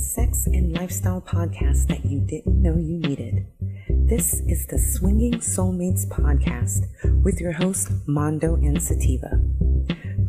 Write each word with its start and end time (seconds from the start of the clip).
sex 0.00 0.46
and 0.46 0.72
lifestyle 0.72 1.20
podcast 1.20 1.86
that 1.88 2.04
you 2.06 2.20
didn't 2.20 2.62
know 2.62 2.74
you 2.76 2.98
needed. 2.98 3.46
This 3.88 4.40
is 4.48 4.66
the 4.66 4.78
Swinging 4.78 5.34
Soulmates 5.34 6.06
podcast 6.08 6.86
with 7.22 7.38
your 7.38 7.52
host, 7.52 7.90
Mondo 8.06 8.54
and 8.54 8.82
Sativa. 8.82 9.38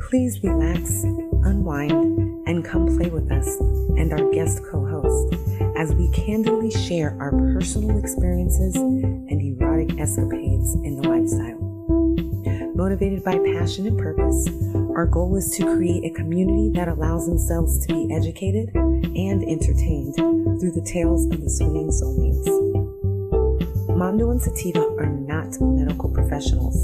Please 0.09 0.43
relax, 0.43 1.03
unwind, 1.45 2.47
and 2.47 2.65
come 2.65 2.97
play 2.97 3.09
with 3.09 3.31
us 3.31 3.47
and 3.95 4.11
our 4.11 4.29
guest 4.31 4.61
co 4.69 4.85
host 4.85 5.35
as 5.77 5.93
we 5.93 6.11
candidly 6.11 6.69
share 6.69 7.17
our 7.21 7.31
personal 7.31 7.97
experiences 7.97 8.75
and 8.75 9.41
erotic 9.41 9.97
escapades 9.97 10.75
in 10.83 10.99
the 11.01 11.07
lifestyle. 11.07 11.61
Motivated 12.75 13.23
by 13.23 13.37
passion 13.39 13.87
and 13.87 13.97
purpose, 13.97 14.49
our 14.95 15.05
goal 15.05 15.35
is 15.37 15.49
to 15.55 15.63
create 15.63 16.03
a 16.03 16.13
community 16.13 16.69
that 16.73 16.89
allows 16.89 17.25
themselves 17.25 17.79
to 17.85 17.93
be 17.93 18.13
educated 18.13 18.69
and 18.75 19.41
entertained 19.43 20.15
through 20.15 20.71
the 20.71 20.81
tales 20.81 21.25
of 21.25 21.41
the 21.41 21.49
swinging 21.49 21.89
soulmates. 21.89 22.45
Mondo 23.95 24.31
and 24.31 24.41
Sativa 24.41 24.81
are 24.97 25.05
not 25.05 25.59
medical 25.61 26.09
professionals, 26.09 26.75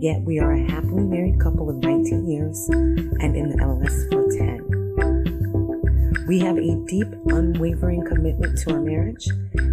yet 0.00 0.22
we 0.22 0.38
are 0.38 0.52
a 0.52 0.70
happily 0.70 1.02
married 1.02 1.40
couple 1.40 1.68
of 1.68 1.76
19 1.76 2.28
years 2.28 2.68
and 2.68 3.34
in 3.34 3.50
the 3.50 3.60
LS 3.60 4.06
for 4.12 4.22
10. 4.30 6.26
We 6.28 6.38
have 6.38 6.58
a 6.58 6.84
deep, 6.86 7.08
unwavering 7.26 8.06
commitment 8.06 8.56
to 8.60 8.74
our 8.74 8.80
marriage 8.80 9.26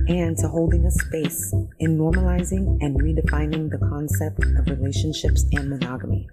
and 0.10 0.36
to 0.40 0.48
holding 0.48 0.86
a 0.86 0.92
space 0.92 1.54
in 1.78 1.98
normalizing 1.98 2.80
and 2.82 3.00
redefining 3.00 3.70
the 3.70 3.78
concept 3.78 4.40
of 4.58 4.68
relationships 4.68 5.46
and 5.54 5.70
monogamy. 5.70 6.28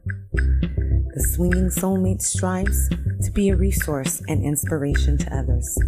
The 1.16 1.22
Swinging 1.22 1.70
Soulmate 1.70 2.20
strives 2.20 2.90
to 2.90 3.30
be 3.32 3.48
a 3.48 3.56
resource 3.56 4.22
and 4.28 4.44
inspiration 4.44 5.16
to 5.16 5.34
others. 5.34 5.78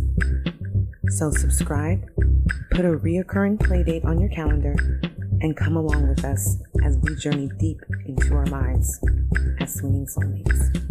So, 1.09 1.31
subscribe, 1.31 2.09
put 2.71 2.87
a 2.87 2.97
reoccurring 2.97 3.59
playdate 3.59 4.07
on 4.07 4.19
your 4.19 4.31
calendar, 4.31 4.75
and 5.43 5.55
come 5.55 5.77
along 5.77 6.09
with 6.09 6.25
us 6.25 6.57
as 6.83 6.97
we 7.03 7.15
journey 7.15 7.51
deep 7.59 7.83
into 8.07 8.33
our 8.33 8.47
lives 8.47 8.99
as 9.61 9.75
swinging 9.75 10.07
soulmates. 10.07 10.88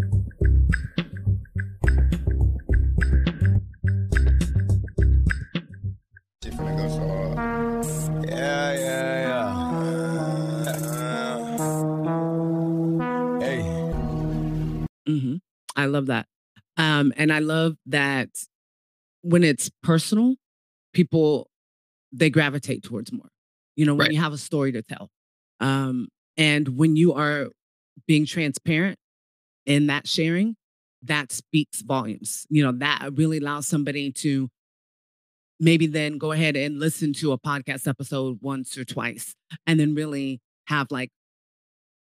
Love 15.97 16.07
that. 16.07 16.27
Um, 16.77 17.11
and 17.17 17.31
I 17.33 17.39
love 17.39 17.75
that 17.87 18.29
when 19.21 19.43
it's 19.43 19.69
personal, 19.83 20.35
people 20.93 21.49
they 22.11 22.29
gravitate 22.29 22.83
towards 22.83 23.11
more. 23.11 23.29
You 23.75 23.85
know, 23.85 23.93
when 23.93 24.05
Right. 24.07 24.13
you 24.13 24.19
have 24.21 24.33
a 24.33 24.37
story 24.37 24.71
to 24.71 24.81
tell. 24.81 25.09
Um, 25.59 26.07
and 26.37 26.77
when 26.77 26.95
you 26.95 27.13
are 27.13 27.49
being 28.07 28.25
transparent 28.25 28.97
in 29.65 29.87
that 29.87 30.07
sharing, 30.07 30.55
that 31.03 31.31
speaks 31.31 31.81
volumes. 31.81 32.45
You 32.49 32.63
know, 32.63 32.71
that 32.79 33.09
really 33.13 33.37
allows 33.39 33.67
somebody 33.67 34.11
to 34.23 34.49
maybe 35.59 35.87
then 35.87 36.17
go 36.17 36.31
ahead 36.31 36.55
and 36.55 36.79
listen 36.79 37.13
to 37.13 37.31
a 37.31 37.39
podcast 37.39 37.87
episode 37.87 38.37
once 38.41 38.77
or 38.77 38.85
twice 38.85 39.35
and 39.65 39.79
then 39.79 39.95
really 39.95 40.39
have 40.67 40.87
like 40.91 41.09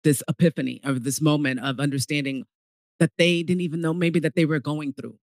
this 0.05 0.23
epiphany 0.29 0.81
or 0.85 0.93
this 0.95 1.21
moment 1.21 1.61
of 1.61 1.81
understanding 1.81 2.45
that 2.99 3.13
they 3.19 3.43
didn't 3.43 3.61
even 3.63 3.81
know 3.81 3.95
maybe 3.95 4.21
that 4.21 4.35
they 4.35 4.45
were 4.45 4.59
going 4.59 4.93
through 4.93 5.17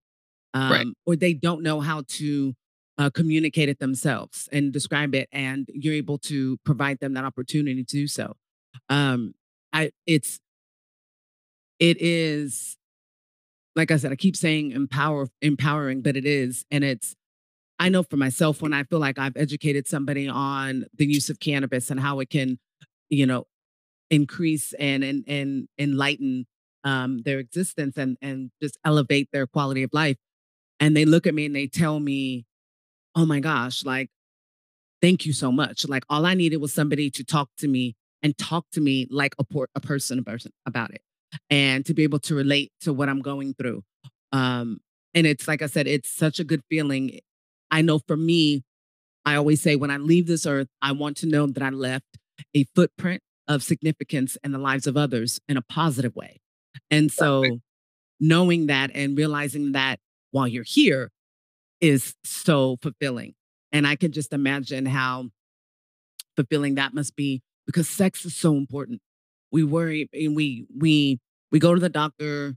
um, 0.54 0.70
Right. 0.70 0.86
or 1.04 1.16
they 1.16 1.34
don't 1.34 1.62
know 1.62 1.80
how 1.80 2.02
to 2.08 2.54
uh, 2.98 3.10
communicate 3.10 3.68
it 3.68 3.78
themselves 3.78 4.48
and 4.52 4.72
describe 4.72 5.14
it 5.14 5.28
and 5.30 5.68
you're 5.72 5.94
able 5.94 6.16
to 6.18 6.56
provide 6.64 6.98
them 7.00 7.12
that 7.14 7.24
opportunity 7.24 7.84
to 7.84 7.96
do 7.96 8.06
so 8.06 8.34
um, 8.88 9.34
I, 9.72 9.90
it's 10.06 10.40
it 11.78 12.00
is 12.00 12.76
like 13.74 13.90
i 13.90 13.96
said 13.96 14.12
i 14.12 14.16
keep 14.16 14.34
saying 14.36 14.72
empower 14.72 15.28
empowering 15.42 16.00
but 16.00 16.16
it 16.16 16.24
is 16.24 16.64
and 16.70 16.82
it's 16.84 17.14
i 17.78 17.90
know 17.90 18.02
for 18.02 18.16
myself 18.16 18.62
when 18.62 18.72
i 18.72 18.82
feel 18.84 18.98
like 18.98 19.18
i've 19.18 19.36
educated 19.36 19.86
somebody 19.86 20.26
on 20.28 20.86
the 20.96 21.06
use 21.06 21.28
of 21.28 21.38
cannabis 21.38 21.90
and 21.90 22.00
how 22.00 22.20
it 22.20 22.30
can 22.30 22.58
you 23.10 23.26
know 23.26 23.46
increase 24.10 24.72
and 24.74 25.04
and, 25.04 25.24
and 25.28 25.68
enlighten 25.78 26.46
um, 26.86 27.18
their 27.24 27.40
existence 27.40 27.98
and 27.98 28.16
and 28.22 28.50
just 28.62 28.78
elevate 28.84 29.28
their 29.32 29.46
quality 29.46 29.82
of 29.82 29.90
life. 29.92 30.16
And 30.78 30.96
they 30.96 31.04
look 31.04 31.26
at 31.26 31.34
me 31.34 31.44
and 31.46 31.54
they 31.54 31.66
tell 31.66 32.00
me 32.00 32.46
oh 33.14 33.26
my 33.26 33.40
gosh 33.40 33.84
like 33.84 34.08
thank 35.02 35.26
you 35.26 35.32
so 35.32 35.52
much. 35.52 35.86
Like 35.86 36.04
all 36.08 36.24
i 36.24 36.32
needed 36.34 36.58
was 36.58 36.72
somebody 36.72 37.10
to 37.10 37.24
talk 37.24 37.50
to 37.58 37.68
me 37.68 37.96
and 38.22 38.38
talk 38.38 38.64
to 38.72 38.80
me 38.80 39.06
like 39.10 39.34
a, 39.38 39.44
por- 39.44 39.68
a 39.74 39.80
person 39.80 40.18
a 40.18 40.22
person 40.22 40.52
about 40.64 40.94
it 40.94 41.02
and 41.50 41.84
to 41.86 41.92
be 41.92 42.02
able 42.04 42.18
to 42.20 42.34
relate 42.34 42.72
to 42.80 42.92
what 42.92 43.08
i'm 43.08 43.20
going 43.20 43.52
through. 43.54 43.82
Um 44.32 44.78
and 45.12 45.26
it's 45.26 45.48
like 45.48 45.62
i 45.62 45.66
said 45.66 45.88
it's 45.88 46.10
such 46.10 46.38
a 46.38 46.44
good 46.44 46.62
feeling. 46.70 47.18
I 47.70 47.82
know 47.82 47.98
for 47.98 48.16
me 48.16 48.62
i 49.24 49.34
always 49.34 49.60
say 49.60 49.74
when 49.74 49.90
i 49.90 49.96
leave 49.96 50.28
this 50.28 50.46
earth 50.46 50.68
i 50.80 50.92
want 50.92 51.16
to 51.16 51.26
know 51.26 51.48
that 51.48 51.62
i 51.64 51.70
left 51.70 52.16
a 52.54 52.62
footprint 52.76 53.20
of 53.48 53.64
significance 53.64 54.38
in 54.44 54.52
the 54.52 54.58
lives 54.58 54.86
of 54.86 54.96
others 54.96 55.40
in 55.48 55.56
a 55.56 55.62
positive 55.62 56.14
way 56.14 56.40
and 56.90 57.10
so 57.10 57.44
knowing 58.20 58.66
that 58.66 58.90
and 58.94 59.16
realizing 59.16 59.72
that 59.72 59.98
while 60.30 60.48
you're 60.48 60.64
here 60.64 61.10
is 61.80 62.14
so 62.24 62.78
fulfilling. 62.82 63.34
And 63.72 63.86
I 63.86 63.96
can 63.96 64.12
just 64.12 64.32
imagine 64.32 64.86
how 64.86 65.26
fulfilling 66.36 66.76
that 66.76 66.94
must 66.94 67.16
be 67.16 67.42
because 67.66 67.88
sex 67.88 68.24
is 68.24 68.34
so 68.34 68.54
important. 68.54 69.00
We 69.52 69.64
worry 69.64 70.08
and 70.12 70.36
we 70.36 70.66
we 70.76 71.18
we 71.50 71.58
go 71.58 71.74
to 71.74 71.80
the 71.80 71.88
doctor. 71.88 72.54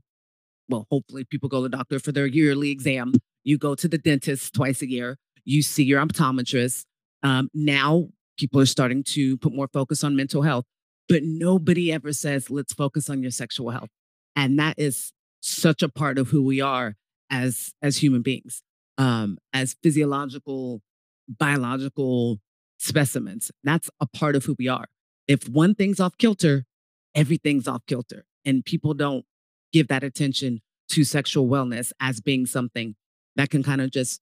Well, 0.68 0.86
hopefully 0.90 1.24
people 1.24 1.48
go 1.48 1.58
to 1.58 1.68
the 1.68 1.76
doctor 1.76 1.98
for 1.98 2.12
their 2.12 2.26
yearly 2.26 2.70
exam. 2.70 3.14
You 3.42 3.58
go 3.58 3.74
to 3.74 3.88
the 3.88 3.98
dentist 3.98 4.54
twice 4.54 4.82
a 4.82 4.88
year. 4.88 5.16
You 5.44 5.62
see 5.62 5.82
your 5.82 6.04
optometrist. 6.04 6.84
Um, 7.22 7.48
now 7.52 8.08
people 8.38 8.60
are 8.60 8.66
starting 8.66 9.02
to 9.04 9.36
put 9.38 9.52
more 9.52 9.68
focus 9.72 10.04
on 10.04 10.16
mental 10.16 10.42
health, 10.42 10.64
but 11.08 11.22
nobody 11.22 11.92
ever 11.92 12.12
says, 12.12 12.50
let's 12.50 12.72
focus 12.72 13.10
on 13.10 13.20
your 13.22 13.30
sexual 13.30 13.70
health. 13.70 13.88
And 14.40 14.58
that 14.58 14.78
is 14.78 15.12
such 15.40 15.82
a 15.82 15.88
part 15.88 16.18
of 16.18 16.28
who 16.28 16.42
we 16.42 16.60
are 16.60 16.96
as 17.30 17.72
as 17.80 17.98
human 17.98 18.22
beings 18.22 18.62
um 18.98 19.38
as 19.52 19.76
physiological 19.82 20.82
biological 21.28 22.40
specimens. 22.78 23.50
That's 23.62 23.88
a 24.00 24.06
part 24.06 24.34
of 24.36 24.44
who 24.44 24.56
we 24.58 24.68
are. 24.68 24.86
If 25.28 25.48
one 25.48 25.74
thing's 25.74 26.00
off 26.00 26.16
kilter 26.18 26.64
everything's 27.14 27.68
off 27.68 27.84
kilter. 27.86 28.24
And 28.44 28.64
people 28.64 28.94
don't 28.94 29.24
give 29.72 29.88
that 29.88 30.02
attention 30.02 30.60
to 30.90 31.04
sexual 31.04 31.46
wellness 31.48 31.92
as 32.00 32.20
being 32.20 32.46
something 32.46 32.94
that 33.36 33.50
can 33.50 33.62
kind 33.62 33.80
of 33.80 33.90
just 33.90 34.20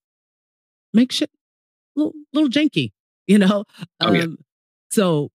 make 0.93 1.13
shit 1.13 1.31
a 1.97 2.01
little, 2.01 2.13
little 2.33 2.49
janky 2.51 2.93
you 3.27 3.39
know? 3.39 3.65
Oh, 4.01 4.13
yeah. 4.13 4.23
um 4.23 4.39
so 4.91 5.31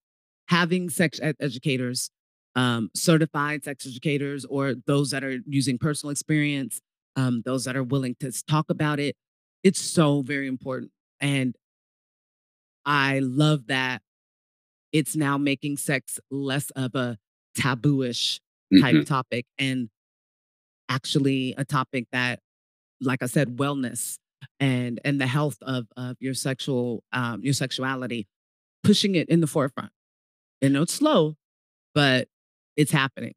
having 0.47 0.89
sex 0.89 1.19
ed- 1.21 1.35
educators 1.39 2.09
um, 2.55 2.89
certified 2.95 3.63
sex 3.63 3.85
educators 3.87 4.45
or 4.45 4.75
those 4.85 5.11
that 5.11 5.23
are 5.23 5.39
using 5.47 5.77
personal 5.77 6.11
experience, 6.11 6.81
um, 7.15 7.41
those 7.45 7.65
that 7.65 7.75
are 7.75 7.83
willing 7.83 8.15
to 8.19 8.31
talk 8.47 8.69
about 8.69 8.99
it. 8.99 9.15
It's 9.63 9.81
so 9.81 10.21
very 10.21 10.47
important. 10.47 10.91
And 11.21 11.55
I 12.85 13.19
love 13.19 13.67
that 13.67 14.01
it's 14.91 15.15
now 15.15 15.37
making 15.37 15.77
sex 15.77 16.19
less 16.29 16.69
of 16.71 16.95
a 16.95 17.17
tabooish 17.57 18.39
type 18.81 18.95
Mhm. 18.95 19.05
topic 19.05 19.45
and 19.57 19.89
actually 20.89 21.53
a 21.57 21.65
topic 21.65 22.07
that, 22.11 22.39
like 23.01 23.23
I 23.23 23.27
said, 23.27 23.57
wellness 23.57 24.17
and 24.59 24.99
and 25.05 25.21
the 25.21 25.27
health 25.27 25.57
of 25.61 25.87
of 25.97 26.17
your 26.19 26.33
sexual 26.33 27.03
um, 27.13 27.43
your 27.43 27.53
sexuality, 27.53 28.27
pushing 28.83 29.15
it 29.15 29.29
in 29.29 29.39
the 29.41 29.47
forefront. 29.47 29.91
And 30.61 30.75
it's 30.77 30.93
slow, 30.93 31.37
but 31.95 32.29
it's 32.77 32.91
happening. 32.91 33.33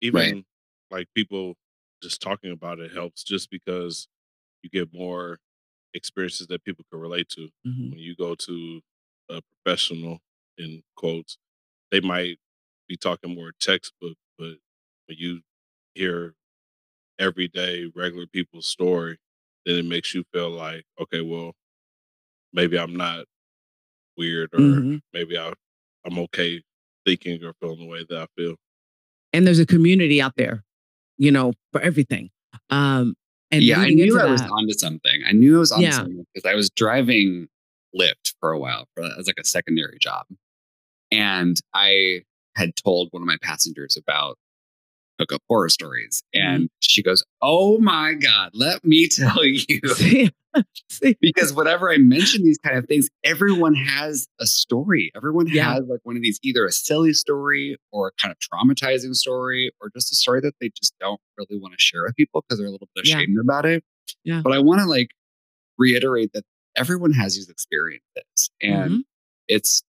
even 0.00 0.44
like 0.90 1.08
people 1.14 1.54
just 2.02 2.20
talking 2.22 2.52
about 2.52 2.78
it 2.80 2.92
helps 2.92 3.22
just 3.24 3.50
because 3.50 4.08
you 4.62 4.70
get 4.70 4.92
more 4.94 5.38
experiences 5.94 6.46
that 6.48 6.64
people 6.64 6.84
can 6.90 7.00
relate 7.00 7.28
to 7.30 7.50
Mhm. 7.66 7.90
when 7.90 7.98
you 7.98 8.14
go 8.16 8.34
to 8.34 8.82
a 9.30 9.42
professional 9.42 10.20
in 10.58 10.82
quotes 10.96 11.38
they 11.90 12.00
might 12.00 12.38
be 12.88 12.96
talking 12.96 13.34
more 13.34 13.52
textbook 13.60 14.16
but 14.38 14.54
when 15.06 15.18
you 15.18 15.42
hear 15.94 16.34
everyday 17.18 17.86
regular 17.94 18.26
people's 18.26 18.68
story 18.68 19.18
then 19.66 19.76
it 19.76 19.84
makes 19.86 20.14
you 20.14 20.24
feel 20.32 20.50
like 20.50 20.84
okay 21.00 21.20
well 21.22 21.54
maybe 22.52 22.78
i'm 22.78 22.96
not 22.96 23.26
weird 24.16 24.54
or 24.54 24.82
Mhm. 24.82 25.02
maybe 25.12 25.38
I, 25.38 25.52
i'm 26.06 26.18
okay 26.20 26.62
thinking 27.10 27.42
or 27.44 27.52
feeling 27.60 27.78
the 27.80 27.86
way 27.86 28.04
that 28.08 28.18
i 28.18 28.26
feel 28.36 28.54
and 29.32 29.46
there's 29.46 29.58
a 29.60 29.66
community 29.66 30.20
out 30.20 30.34
there, 30.36 30.64
you 31.16 31.30
know, 31.30 31.52
for 31.70 31.80
everything. 31.80 32.30
Um, 32.70 33.14
And 33.52 33.62
yeah, 33.62 33.78
I 33.78 33.90
knew 33.90 34.16
into 34.16 34.20
I 34.26 34.30
was 34.30 34.40
that- 34.40 34.50
onto 34.50 34.72
something. 34.72 35.22
I 35.24 35.30
knew 35.32 35.56
I 35.56 35.60
was 35.60 35.70
onto 35.70 35.84
Yeah. 35.84 35.92
something 35.92 36.24
because 36.34 36.50
I 36.50 36.54
was 36.56 36.68
driving 36.70 37.48
Lyft 37.96 38.34
for 38.40 38.50
a 38.50 38.58
while 38.58 38.86
for, 38.94 39.04
as 39.04 39.28
like 39.28 39.38
a 39.40 39.44
secondary 39.44 39.98
job, 40.00 40.26
and 41.12 41.56
I 41.74 42.22
had 42.56 42.74
told 42.74 43.08
one 43.12 43.22
of 43.22 43.26
my 43.26 43.36
passengers 43.40 43.96
about 43.96 44.36
hookup 45.20 45.42
horror 45.48 45.68
stories, 45.68 46.22
Mm-hmm. 46.34 46.46
and 46.54 46.70
she 46.80 47.02
goes, 47.02 47.24
"Oh 47.42 47.78
my 47.78 48.14
god, 48.14 48.50
let 48.54 48.84
me 48.84 49.08
tell 49.12 49.44
you." 49.44 49.80
See? 49.94 50.30
See? 50.90 51.16
because 51.20 51.52
whenever 51.52 51.92
I 51.92 51.98
mention 51.98 52.42
these 52.42 52.58
kind 52.58 52.76
of 52.76 52.86
things, 52.86 53.08
everyone 53.22 53.74
has 53.76 54.26
a 54.40 54.46
story. 54.46 55.12
Everyone 55.14 55.46
Yeah. 55.46 55.74
has 55.74 55.84
like 55.86 56.00
one 56.02 56.16
of 56.16 56.22
these 56.22 56.40
either 56.42 56.66
a 56.66 56.72
silly 56.72 57.12
story 57.12 57.76
or 57.92 58.08
a 58.08 58.10
kind 58.20 58.32
of 58.32 58.38
traumatizing 58.40 59.14
story 59.14 59.70
or 59.80 59.90
just 59.94 60.10
a 60.10 60.16
story 60.16 60.40
that 60.40 60.54
they 60.60 60.70
just 60.76 60.92
don't 60.98 61.20
really 61.38 61.60
want 61.60 61.74
to 61.74 61.80
share 61.80 62.02
with 62.04 62.16
people 62.16 62.42
because 62.42 62.58
they're 62.58 62.66
a 62.66 62.70
little 62.72 62.88
bit 62.96 63.06
Yeah. 63.06 63.18
ashamed 63.18 63.38
about 63.40 63.64
it. 63.64 63.84
Yeah. 64.24 64.40
But 64.42 64.52
I 64.52 64.58
want 64.58 64.80
to 64.80 64.86
like 64.86 65.10
reiterate 65.78 66.32
that 66.32 66.42
everyone 66.76 67.12
has 67.12 67.36
these 67.36 67.48
experiences 67.48 68.50
and 68.60 68.90
Mhm. 68.90 69.00
it's 69.46 69.82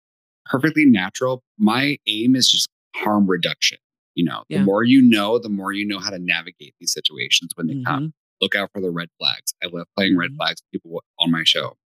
perfectly 0.46 0.84
natural. 0.86 1.42
My 1.58 1.98
aim 2.08 2.36
is 2.36 2.50
just 2.52 2.68
harm 2.98 3.28
reduction. 3.30 3.78
You 4.20 4.26
know, 4.26 4.44
Yeah. 4.50 4.58
the 4.58 4.64
more 4.66 4.84
you 4.84 5.02
know, 5.02 5.40
the 5.40 5.48
more 5.48 5.72
you 5.72 5.86
know 5.88 5.98
how 6.00 6.10
to 6.10 6.20
navigate 6.20 6.74
these 6.78 6.92
situations 6.92 7.52
when 7.56 7.68
they 7.68 7.82
come 7.86 8.08
Mhm. 8.08 8.14
look 8.42 8.54
out 8.54 8.70
for 8.74 8.82
the 8.82 8.92
red 8.92 9.08
flags. 9.18 9.54
I 9.64 9.68
love 9.68 9.88
playing 9.96 10.18
red 10.18 10.32
Mhm. 10.32 10.36
flags 10.38 10.62
with 10.62 10.72
people 10.82 11.02
on 11.20 11.32
my 11.32 11.44
show 11.46 11.78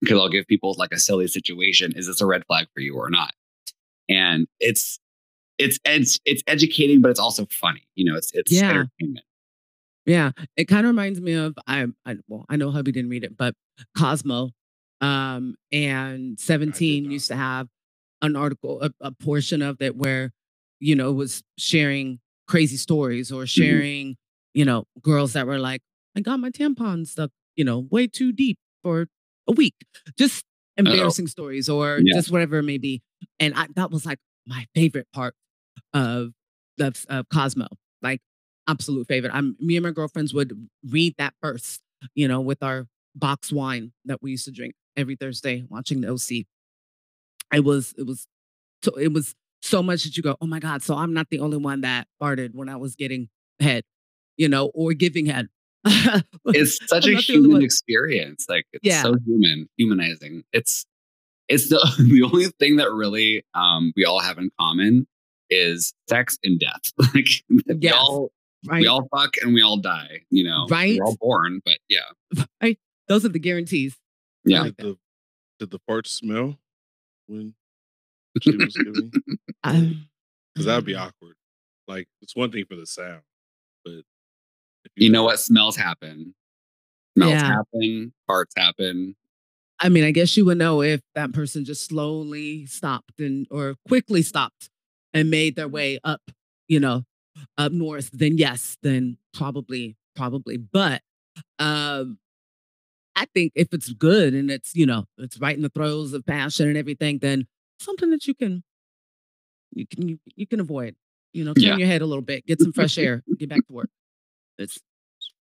because 0.00 0.16
I'll 0.18 0.30
give 0.30 0.46
people 0.46 0.74
like 0.78 0.92
a 0.92 0.98
silly 0.98 1.26
situation. 1.28 1.92
Is 1.94 2.06
this 2.06 2.22
a 2.22 2.26
red 2.26 2.46
flag 2.46 2.68
for 2.72 2.80
you 2.80 2.94
or 2.94 3.10
not? 3.10 3.34
And 4.08 4.46
it's 4.60 4.98
it's 5.58 5.78
it's 5.84 6.18
it's 6.24 6.42
educating, 6.46 7.02
but 7.02 7.10
it's 7.10 7.20
also 7.20 7.44
funny. 7.50 7.82
You 7.96 8.06
know, 8.10 8.16
it's 8.16 8.30
it's 8.32 8.50
Yeah. 8.50 8.70
entertainment. 8.70 9.26
Yeah, 10.06 10.30
it 10.56 10.64
kind 10.68 10.86
of 10.86 10.90
reminds 10.90 11.20
me 11.20 11.34
of 11.34 11.54
I, 11.66 11.86
I 12.06 12.16
well, 12.28 12.46
I 12.48 12.56
know 12.56 12.70
hubby 12.70 12.92
didn't 12.92 13.10
read 13.10 13.24
it, 13.24 13.36
but 13.36 13.54
Cosmo 13.94 14.52
um 15.02 15.54
and 15.70 16.40
17 16.40 17.10
used 17.10 17.28
to 17.28 17.36
have 17.36 17.68
an 18.22 18.36
article, 18.36 18.80
a, 18.80 18.90
a 19.00 19.12
portion 19.12 19.60
of 19.60 19.82
it 19.82 19.96
where, 19.96 20.32
you 20.80 20.94
know, 20.94 21.12
was 21.12 21.42
sharing 21.58 22.20
crazy 22.46 22.76
stories 22.76 23.30
or 23.30 23.42
mm-hmm. 23.42 23.62
sharing, 23.62 24.16
you 24.54 24.64
know, 24.64 24.84
girls 25.02 25.34
that 25.34 25.46
were 25.46 25.58
like, 25.58 25.82
I 26.16 26.20
got 26.20 26.40
my 26.40 26.50
tampon 26.50 27.06
stuck, 27.06 27.30
you 27.56 27.64
know, 27.64 27.86
way 27.90 28.06
too 28.06 28.32
deep 28.32 28.58
for 28.82 29.06
a 29.48 29.52
week. 29.52 29.74
Just 30.18 30.44
embarrassing 30.76 31.26
stories 31.26 31.68
or 31.68 32.00
Yeah. 32.02 32.14
just 32.16 32.30
whatever 32.30 32.58
it 32.58 32.62
may 32.64 32.78
be. 32.78 33.02
And 33.38 33.54
I, 33.54 33.66
that 33.76 33.90
was 33.90 34.06
like 34.06 34.18
my 34.46 34.66
favorite 34.74 35.08
part 35.12 35.34
of 35.92 36.32
of, 36.80 37.04
of 37.08 37.28
Cosmo. 37.28 37.66
Like 38.02 38.20
absolute 38.68 39.08
favorite. 39.08 39.34
I'm 39.34 39.56
me 39.58 39.76
and 39.76 39.84
my 39.84 39.90
girlfriends 39.90 40.32
would 40.34 40.52
read 40.88 41.14
that 41.18 41.34
first, 41.42 41.80
you 42.14 42.28
know, 42.28 42.40
with 42.40 42.62
our 42.62 42.86
box 43.14 43.52
wine 43.52 43.92
that 44.04 44.22
we 44.22 44.30
used 44.32 44.44
to 44.44 44.52
drink 44.52 44.74
every 44.96 45.16
Thursday 45.16 45.64
watching 45.68 46.00
the 46.00 46.08
OC. 46.12 46.46
It 47.52 47.64
was 47.64 47.94
it 47.98 48.06
was 48.06 48.26
so 48.82 48.92
it 48.92 49.12
was 49.12 49.34
so 49.62 49.82
much 49.82 50.04
that 50.04 50.16
you 50.16 50.22
go, 50.22 50.36
oh 50.40 50.46
my 50.46 50.58
God, 50.60 50.82
so 50.82 50.94
I'm 50.94 51.12
not 51.12 51.28
the 51.30 51.40
only 51.40 51.56
one 51.58 51.80
that 51.82 52.06
farted 52.20 52.54
when 52.54 52.68
I 52.68 52.76
was 52.76 52.94
getting 52.96 53.28
head, 53.60 53.84
you 54.36 54.48
know, 54.48 54.66
or 54.74 54.92
giving 54.94 55.26
head. 55.26 55.48
It's 56.46 56.78
such 56.88 57.04
I'm 57.06 57.10
a 57.10 57.14
not 57.14 57.26
the 57.26 57.36
only 57.36 57.48
human 57.48 57.62
experience. 57.62 58.46
Like 58.48 58.66
it's 58.72 58.84
Yeah. 58.84 59.02
so 59.02 59.16
human, 59.26 59.68
humanizing. 59.76 60.44
It's 60.52 60.84
it's 61.48 61.68
the 61.68 61.78
the 61.98 62.22
only 62.22 62.46
thing 62.58 62.76
that 62.76 62.90
really 62.92 63.44
um 63.54 63.92
we 63.96 64.04
all 64.04 64.20
have 64.20 64.38
in 64.38 64.50
common 64.60 65.06
is 65.50 65.92
sex 66.08 66.38
and 66.44 66.58
death. 66.60 66.92
like 67.14 67.42
we 67.48 67.62
Yes. 67.80 67.94
all 67.96 68.30
right? 68.66 68.80
we 68.80 68.86
all 68.86 69.08
fuck 69.14 69.36
and 69.42 69.54
we 69.54 69.62
all 69.62 69.76
die. 69.78 70.22
You 70.30 70.44
know, 70.44 70.66
Right. 70.68 70.98
We're 70.98 71.04
all 71.06 71.16
born, 71.20 71.60
but 71.64 71.78
yeah, 71.88 72.44
Right. 72.62 72.78
Those 73.08 73.24
are 73.24 73.28
the 73.30 73.38
guarantees. 73.38 73.96
yeah. 74.44 74.62
like 74.62 74.76
did 74.76 74.86
the 74.86 74.98
did 75.58 75.70
the 75.70 75.78
fart 75.86 76.06
smell 76.06 76.58
when 77.26 77.54
she 78.42 78.56
was 78.56 78.76
giving? 78.76 79.10
Because 79.62 80.66
that'd 80.66 80.84
be 80.84 80.94
Mm. 80.94 81.00
awkward. 81.06 81.36
Like 81.86 82.06
it's 82.20 82.36
one 82.36 82.50
thing 82.52 82.64
for 82.68 82.76
the 82.76 82.86
sound, 82.86 83.22
but 83.84 84.02
if 84.84 84.92
you 84.96 85.10
know 85.10 85.24
what? 85.24 85.40
Smells 85.40 85.76
happen. 85.76 86.34
Smells 87.16 87.32
Yeah. 87.32 87.46
happen. 87.56 88.12
Farts 88.28 88.52
happen. 88.56 89.16
I 89.80 89.88
mean, 89.88 90.04
I 90.04 90.10
guess 90.10 90.36
you 90.36 90.44
would 90.46 90.58
know 90.58 90.82
if 90.82 91.00
that 91.14 91.32
person 91.32 91.64
just 91.64 91.86
slowly 91.86 92.66
stopped 92.66 93.20
and 93.20 93.46
or 93.50 93.76
quickly 93.86 94.22
stopped 94.22 94.70
and 95.14 95.30
made 95.30 95.54
their 95.56 95.68
way 95.68 95.98
up, 96.04 96.20
you 96.66 96.80
know, 96.80 97.04
up 97.56 97.72
north, 97.72 98.10
then 98.12 98.36
yes, 98.38 98.76
then 98.82 99.16
probably, 99.32 99.96
probably. 100.16 100.56
But 100.56 101.02
um 101.58 102.18
I 103.16 103.26
think 103.34 103.52
if 103.56 103.68
it's 103.72 103.92
good 103.92 104.34
and 104.34 104.50
it's, 104.50 104.74
you 104.76 104.86
know, 104.86 105.04
it's 105.18 105.38
right 105.40 105.56
in 105.56 105.62
the 105.62 105.68
throes 105.70 106.12
of 106.12 106.24
passion 106.26 106.68
and 106.68 106.76
everything, 106.76 107.18
then 107.18 107.46
something 107.78 108.10
that 108.10 108.26
you 108.26 108.34
can 108.34 108.62
you 109.72 109.86
can 109.86 110.08
you, 110.08 110.18
you 110.36 110.46
can 110.46 110.60
avoid. 110.60 110.96
You 111.32 111.44
know, 111.44 111.52
turn 111.54 111.62
Yeah. 111.64 111.76
your 111.76 111.86
head 111.86 112.00
a 112.02 112.06
little 112.06 112.22
bit, 112.22 112.46
get 112.46 112.60
some 112.60 112.72
fresh 112.72 112.96
air, 112.98 113.22
get 113.38 113.48
back 113.48 113.66
to 113.66 113.72
work. 113.72 113.90
It's 114.58 114.80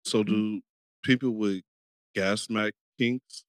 So 0.06 0.24
Mm-hmm. 0.24 0.34
do 0.34 0.62
people 1.04 1.32
with 1.32 1.62
gas 2.16 2.50
mask 2.50 2.74
kinks? 2.98 3.44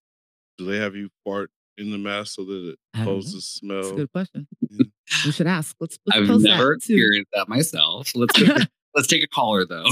Do 0.58 0.64
they 0.64 0.78
have 0.78 0.94
you 0.96 1.10
fart 1.24 1.50
in 1.78 1.90
the 1.90 1.98
mask 1.98 2.34
so 2.34 2.44
that 2.44 2.70
it 2.70 2.78
I 2.94 3.04
don't 3.04 3.14
know. 3.14 3.38
a 3.38 3.40
smell? 3.40 3.96
good 3.96 4.12
question. 4.12 4.48
Yeah. 4.70 4.84
We 5.26 5.32
should 5.32 5.46
ask. 5.46 5.76
Let's, 5.80 5.98
let's 6.06 6.18
I've 6.22 6.26
post 6.26 6.44
never 6.44 6.74
that 6.74 6.84
too. 6.86 6.94
experienced 6.94 7.30
that 7.34 7.48
myself. 7.48 8.12
Let's 8.14 8.32
take 8.34 8.48
let's 8.94 9.06
take 9.08 9.22
a 9.22 9.28
caller 9.28 9.64
though. 9.66 9.84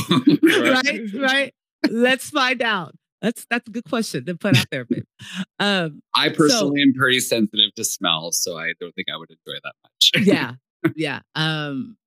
right, 0.43 1.01
right. 1.15 1.55
Let's 1.89 2.31
find 2.31 2.63
out. 2.63 2.95
That's 3.21 3.47
that's 3.51 3.69
a 3.69 3.71
good 3.71 3.85
question 3.85 4.25
to 4.27 4.35
put 4.35 4.57
out 4.57 4.67
there, 4.71 4.85
babe. 4.85 5.05
Um, 5.59 6.01
I 6.15 6.31
personally 6.31 6.81
am 6.81 6.95
pretty 6.95 7.21
sensitive 7.21 7.75
to 7.75 7.85
smells, 7.85 8.43
so 8.43 8.57
I 8.57 8.73
don't 8.81 8.95
think 8.95 9.09
I 9.13 9.19
would 9.19 9.29
enjoy 9.31 9.59
that 9.63 9.75
much. 9.85 10.27
yeah, 10.27 10.53
yeah. 10.97 11.21
Um, 11.35 11.99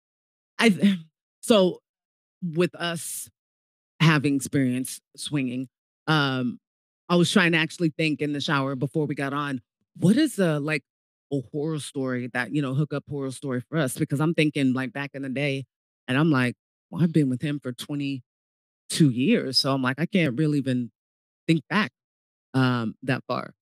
I 0.58 0.98
so 1.42 1.80
with 2.42 2.74
us 2.76 3.30
having 4.00 4.36
experience 4.36 5.00
swinging, 5.16 5.68
um, 6.08 6.60
I 7.10 7.16
was 7.16 7.32
trying 7.32 7.52
to 7.52 7.60
actually 7.60 7.94
think 7.96 8.22
in 8.22 8.34
the 8.34 8.42
shower 8.42 8.76
before 8.76 9.06
we 9.06 9.14
got 9.14 9.34
on. 9.34 9.62
What 9.98 10.18
is 10.18 10.40
a 10.40 10.60
like 10.60 10.84
a 11.32 11.42
horror 11.52 11.80
story 11.80 12.32
that 12.34 12.52
you 12.54 12.62
know 12.64 12.74
hook 12.74 12.92
up 12.92 13.04
horror 13.08 13.32
story 13.32 13.62
for 13.70 13.78
us? 13.78 13.96
Because 13.96 14.20
I'm 14.20 14.34
thinking 14.34 14.74
like 14.74 14.94
back 14.94 15.12
in 15.14 15.22
the 15.22 15.30
day, 15.30 15.66
and 16.08 16.18
I'm 16.18 16.32
like, 16.32 16.56
well, 16.90 17.04
I've 17.04 17.14
been 17.14 17.30
with 17.30 17.44
him 17.44 17.60
for 17.60 17.72
22 17.72 19.12
years, 19.12 19.60
so 19.60 19.72
I'm 19.74 19.84
like, 19.84 20.00
I 20.00 20.08
can't 20.08 20.40
really 20.40 20.58
even 20.58 20.92
think 21.48 21.64
back 21.70 21.92
um 22.54 22.96
that 23.04 23.24
far. 23.28 23.54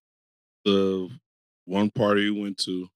The 0.65 1.09
one 1.65 1.89
party 1.89 2.29
we 2.29 2.41
went 2.41 2.57
to, 2.59 2.87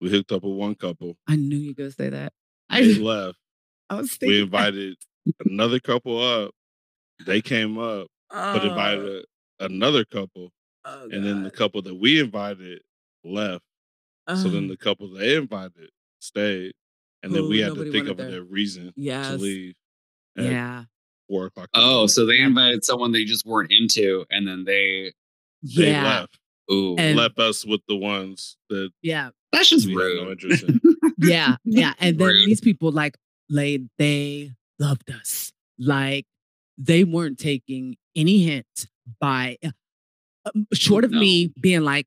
we 0.00 0.10
hooked 0.10 0.32
up 0.32 0.42
with 0.42 0.54
one 0.54 0.74
couple. 0.74 1.16
I 1.28 1.36
knew 1.36 1.56
you 1.56 1.70
were 1.70 1.74
gonna 1.74 1.90
say 1.90 2.08
that. 2.10 2.32
They 2.70 2.96
I, 2.96 2.98
left. 2.98 3.38
I 3.90 3.96
was 3.96 4.10
thinking 4.16 4.36
We 4.36 4.42
invited 4.42 4.96
another 5.44 5.80
couple 5.80 6.20
up. 6.22 6.52
They 7.26 7.40
came 7.40 7.78
up, 7.78 8.08
but 8.30 8.64
invited 8.64 9.24
a- 9.60 9.64
another 9.64 10.04
couple, 10.04 10.50
Oh, 10.84 11.08
and 11.12 11.24
then 11.24 11.44
the 11.44 11.50
couple 11.50 11.82
that 11.82 11.94
we 11.94 12.18
invited 12.18 12.82
left. 13.24 13.62
So 14.28 14.48
then 14.48 14.64
Oh, 14.64 14.68
the 14.68 14.76
couple 14.76 15.08
they 15.08 15.36
invited 15.36 15.90
stayed, 16.20 16.72
and 17.22 17.34
then 17.34 17.48
we 17.48 17.58
had 17.58 17.74
to 17.74 17.90
think 17.92 18.08
of 18.08 18.16
their 18.16 18.42
reason 18.42 18.92
to 18.96 19.36
leave 19.36 19.74
at 20.36 20.44
yeah, 20.44 20.84
four 21.28 21.46
o'clock. 21.46 21.68
Oh, 21.74 21.90
morning. 21.90 22.08
so 22.08 22.26
they 22.26 22.38
invited 22.38 22.84
someone 22.84 23.12
they 23.12 23.24
just 23.24 23.46
weren't 23.46 23.72
into, 23.72 24.24
and 24.30 24.46
then 24.46 24.64
they 24.64 25.12
they 25.62 25.90
yeah, 25.90 26.02
left, 26.04 26.38
ooh, 26.72 26.96
And- 26.96 27.16
left 27.16 27.38
us 27.38 27.64
with 27.64 27.80
the 27.88 27.96
ones 27.96 28.56
that 28.68 28.90
yeah, 29.02 29.30
that's 29.52 29.70
just 29.70 29.86
we 29.86 29.92
had 29.92 29.98
rude. 29.98 30.42
no 30.42 30.50
in. 30.68 30.80
yeah, 31.18 31.56
yeah. 31.64 31.94
And 32.00 32.18
then 32.18 32.28
Rude. 32.28 32.46
these 32.46 32.60
people 32.60 32.90
like 32.90 33.16
laid, 33.48 33.88
they 33.98 34.50
loved 34.78 35.10
us. 35.10 35.52
Like 35.78 36.26
they 36.78 37.04
weren't 37.04 37.38
taking 37.38 37.96
any 38.16 38.42
hint 38.42 38.86
by 39.20 39.58
um, 40.44 40.66
short 40.72 41.04
of 41.04 41.10
me 41.10 41.52
being 41.60 41.82
like, 41.82 42.06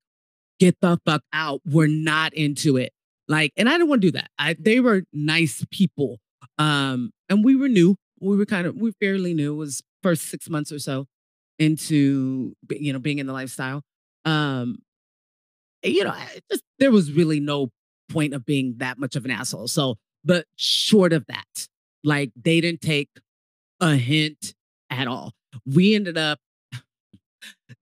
get 0.59 0.75
the 0.81 0.99
fuck 1.05 1.21
out. 1.33 1.61
We're 1.65 1.87
not 1.87 2.33
into 2.33 2.77
it. 2.77 2.91
Like, 3.27 3.53
and 3.57 3.67
I 3.69 3.73
didn't 3.73 3.89
want 3.89 4.01
to 4.01 4.07
do 4.07 4.11
that. 4.13 4.29
I 4.37 4.55
they 4.59 4.79
were 4.79 5.03
nice 5.13 5.65
people. 5.71 6.19
Um, 6.57 7.11
and 7.29 7.43
we 7.43 7.55
were 7.55 7.67
new. 7.69 7.95
We 8.19 8.37
were 8.37 8.45
kind 8.45 8.67
of 8.67 8.75
we 8.75 8.91
fairly 8.99 9.33
new. 9.33 9.53
It 9.53 9.57
was 9.57 9.81
first 10.03 10.23
six 10.23 10.49
months 10.49 10.71
or 10.71 10.79
so 10.79 11.07
into 11.59 12.55
you 12.69 12.93
know 12.93 12.99
being 12.99 13.19
in 13.19 13.27
the 13.27 13.33
lifestyle. 13.33 13.81
Um, 14.25 14.79
you 15.83 16.03
know, 16.03 16.15
just 16.49 16.63
there 16.79 16.91
was 16.91 17.11
really 17.11 17.39
no 17.39 17.69
point 18.09 18.33
of 18.33 18.45
being 18.45 18.75
that 18.77 18.97
much 18.97 19.15
of 19.15 19.25
an 19.25 19.31
asshole. 19.31 19.67
So, 19.67 19.95
but 20.23 20.45
short 20.55 21.13
of 21.13 21.25
that, 21.27 21.67
like 22.03 22.31
they 22.35 22.61
didn't 22.61 22.81
take 22.81 23.09
a 23.79 23.95
hint 23.95 24.53
at 24.89 25.07
all. 25.07 25.33
We 25.65 25.95
ended 25.95 26.17
up 26.17 26.39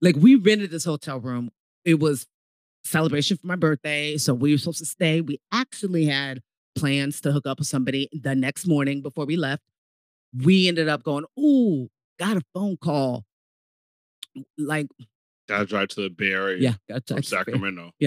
like 0.00 0.16
we 0.16 0.34
rented 0.34 0.70
this 0.70 0.84
hotel 0.84 1.20
room. 1.20 1.50
It 1.84 2.00
was 2.00 2.26
celebration 2.84 3.36
for 3.36 3.46
my 3.46 3.56
birthday, 3.56 4.16
so 4.16 4.34
we 4.34 4.52
were 4.52 4.58
supposed 4.58 4.78
to 4.78 4.86
stay. 4.86 5.20
We 5.20 5.40
actually 5.52 6.06
had 6.06 6.40
plans 6.76 7.20
to 7.22 7.32
hook 7.32 7.46
up 7.46 7.58
with 7.58 7.68
somebody 7.68 8.08
the 8.12 8.34
next 8.34 8.66
morning 8.66 9.00
before 9.00 9.24
we 9.26 9.36
left. 9.36 9.62
We 10.42 10.68
ended 10.68 10.88
up 10.88 11.02
going, 11.02 11.24
ooh, 11.38 11.88
got 12.18 12.36
a 12.36 12.42
phone 12.54 12.76
call. 12.76 13.24
Like, 14.58 14.86
Gotta 15.48 15.66
drive 15.66 15.88
to 15.88 16.00
the 16.02 16.08
Bay 16.10 16.32
Area 16.32 16.58
yeah, 16.58 16.74
got 16.88 17.06
from 17.06 17.16
touched 17.16 17.30
the 17.30 17.36
face. 17.36 17.46
Sacramento. 17.46 17.90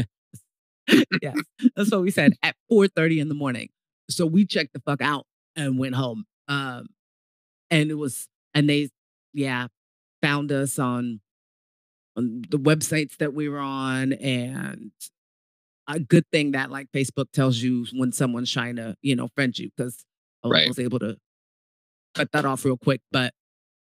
yeah. 1.21 1.33
That's 1.75 1.91
what 1.91 2.01
we 2.01 2.11
said 2.11 2.33
at 2.41 2.55
4:30 2.71 3.19
in 3.19 3.29
the 3.29 3.35
morning. 3.35 3.69
So 4.09 4.25
we 4.25 4.45
checked 4.45 4.73
the 4.73 4.79
fuck 4.85 5.01
out 5.01 5.25
and 5.55 5.77
went 5.77 5.95
home. 5.95 6.25
Um, 6.47 6.87
and 7.69 7.91
it 7.91 7.95
was, 7.95 8.27
and 8.53 8.69
they, 8.69 8.89
yeah, 9.33 9.67
found 10.21 10.51
us 10.51 10.79
on 10.79 11.19
on 12.15 12.41
the 12.49 12.57
websites 12.57 13.17
that 13.17 13.33
we 13.33 13.47
were 13.49 13.59
on, 13.59 14.13
and 14.13 14.91
a 15.87 15.99
good 15.99 16.23
thing 16.31 16.51
that 16.51 16.71
like 16.71 16.87
Facebook 16.91 17.31
tells 17.33 17.57
you 17.57 17.85
when 17.93 18.11
someone's 18.11 18.51
trying 18.51 18.77
to, 18.77 18.95
you 19.01 19.15
know, 19.15 19.27
friend 19.35 19.57
you 19.57 19.69
because 19.77 20.03
I 20.43 20.47
Right. 20.49 20.67
was 20.67 20.79
able 20.79 20.99
to 20.99 21.17
cut 22.17 22.31
that 22.33 22.45
off 22.45 22.65
real 22.65 22.77
quick. 22.77 23.01
But 23.11 23.33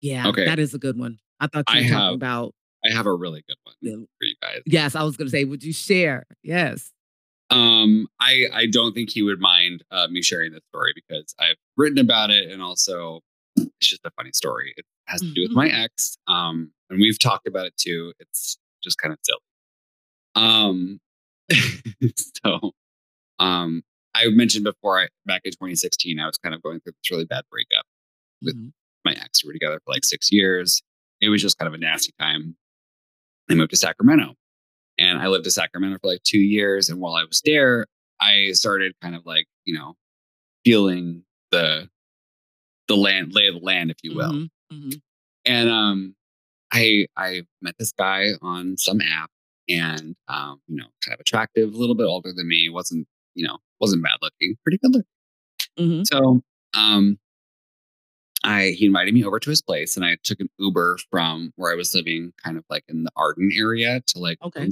yeah, 0.00 0.28
Okay. 0.28 0.44
that 0.44 0.58
is 0.58 0.74
a 0.74 0.78
good 0.78 0.98
one. 0.98 1.18
I 1.40 1.46
thought 1.46 1.64
you 1.70 1.74
I 1.74 1.82
were 1.82 1.88
talking 1.88 1.92
have- 1.98 2.14
about. 2.14 2.54
I 2.86 2.92
have 2.92 3.06
a 3.06 3.14
really 3.14 3.42
good 3.48 3.56
one 3.64 3.74
Yeah. 3.80 3.94
for 3.94 4.24
you 4.26 4.34
guys. 4.42 4.60
Yes, 4.66 4.94
I 4.94 5.02
was 5.04 5.16
gonna 5.16 5.30
say, 5.30 5.44
would 5.44 5.62
you 5.64 5.72
share? 5.72 6.26
Yes. 6.42 6.92
Um, 7.50 8.08
I 8.20 8.44
I 8.52 8.66
don't 8.66 8.92
think 8.94 9.10
he 9.10 9.22
would 9.22 9.40
mind 9.40 9.84
uh, 9.90 10.08
me 10.08 10.20
sharing 10.22 10.52
this 10.52 10.62
story 10.68 10.92
because 10.94 11.34
I've 11.38 11.56
written 11.76 11.98
about 11.98 12.30
it, 12.30 12.50
and 12.50 12.60
also 12.62 13.20
it's 13.56 13.88
just 13.88 14.04
a 14.04 14.10
funny 14.18 14.32
story. 14.34 14.74
It 14.76 14.84
has 15.06 15.20
to 15.22 15.32
do 15.32 15.42
with 15.42 15.52
my 15.52 15.68
ex, 15.68 16.18
um, 16.26 16.72
and 16.90 17.00
we've 17.00 17.18
talked 17.18 17.46
about 17.46 17.66
it 17.66 17.74
too. 17.76 18.12
It's 18.18 18.58
just 18.82 18.98
kind 18.98 19.12
of 19.12 19.18
silly. 19.22 19.38
Um, 20.34 21.00
so, 22.44 22.72
um, 23.38 23.82
I 24.14 24.28
mentioned 24.28 24.64
before, 24.64 25.00
I, 25.00 25.08
back 25.26 25.42
in 25.44 25.52
2016, 25.52 26.18
I 26.18 26.26
was 26.26 26.38
kind 26.38 26.54
of 26.54 26.62
going 26.62 26.80
through 26.80 26.92
this 26.92 27.10
really 27.10 27.24
bad 27.24 27.44
breakup 27.50 27.84
with 28.44 28.56
Mhm. 28.56 28.72
my 29.04 29.12
ex. 29.12 29.42
We 29.44 29.48
were 29.48 29.52
together 29.54 29.80
for 29.84 29.92
like 29.92 30.04
six 30.04 30.30
years. 30.32 30.82
It 31.20 31.28
was 31.28 31.42
just 31.42 31.58
kind 31.58 31.66
of 31.68 31.74
a 31.74 31.78
nasty 31.78 32.12
time. 32.18 32.56
I 33.50 33.54
moved 33.54 33.70
to 33.70 33.76
Sacramento 33.76 34.36
and 34.98 35.18
I 35.18 35.28
lived 35.28 35.44
in 35.46 35.50
Sacramento 35.50 35.98
for 36.00 36.08
like 36.08 36.22
two 36.22 36.38
years. 36.40 36.88
And 36.88 37.00
while 37.00 37.14
I 37.14 37.24
was 37.24 37.40
there, 37.44 37.86
I 38.20 38.52
started 38.52 38.94
kind 39.02 39.14
of 39.14 39.26
like, 39.26 39.46
you 39.64 39.74
know, 39.74 39.96
feeling 40.64 41.24
the, 41.50 41.88
the 42.88 42.96
land, 42.96 43.32
lay 43.34 43.48
of 43.48 43.54
the 43.54 43.60
land, 43.60 43.90
if 43.90 43.96
you 44.02 44.14
will. 44.14 44.32
Mhm, 44.32 44.50
mhm. 44.72 45.02
And, 45.46 45.68
um, 45.70 46.16
I, 46.72 47.06
I 47.16 47.42
met 47.62 47.76
this 47.78 47.92
guy 47.92 48.30
on 48.42 48.76
some 48.78 49.00
app 49.00 49.30
and, 49.68 50.16
um, 50.28 50.60
you 50.66 50.76
know, 50.76 50.86
kind 51.04 51.14
of 51.14 51.20
attractive, 51.20 51.72
a 51.72 51.76
little 51.76 51.94
bit 51.94 52.04
older 52.06 52.32
than 52.34 52.48
me, 52.48 52.68
wasn't, 52.68 53.06
you 53.34 53.46
know, 53.46 53.58
wasn't 53.80 54.02
bad 54.02 54.18
looking, 54.22 54.56
pretty 54.62 54.78
good 54.78 54.92
looking. 54.94 55.06
Mhm. 55.78 56.06
So, 56.06 56.42
um, 56.74 57.18
I 58.44 58.70
he 58.76 58.86
invited 58.86 59.14
me 59.14 59.24
over 59.24 59.40
to 59.40 59.50
his 59.50 59.62
place, 59.62 59.96
and 59.96 60.04
I 60.04 60.16
took 60.22 60.38
an 60.40 60.48
Uber 60.58 60.98
from 61.10 61.52
where 61.56 61.72
I 61.72 61.74
was 61.74 61.94
living, 61.94 62.32
kind 62.44 62.56
of 62.58 62.64
like 62.70 62.84
in 62.88 63.04
the 63.04 63.10
Arden 63.16 63.50
area, 63.56 64.00
to 64.08 64.18
like 64.18 64.38
Okay. 64.42 64.68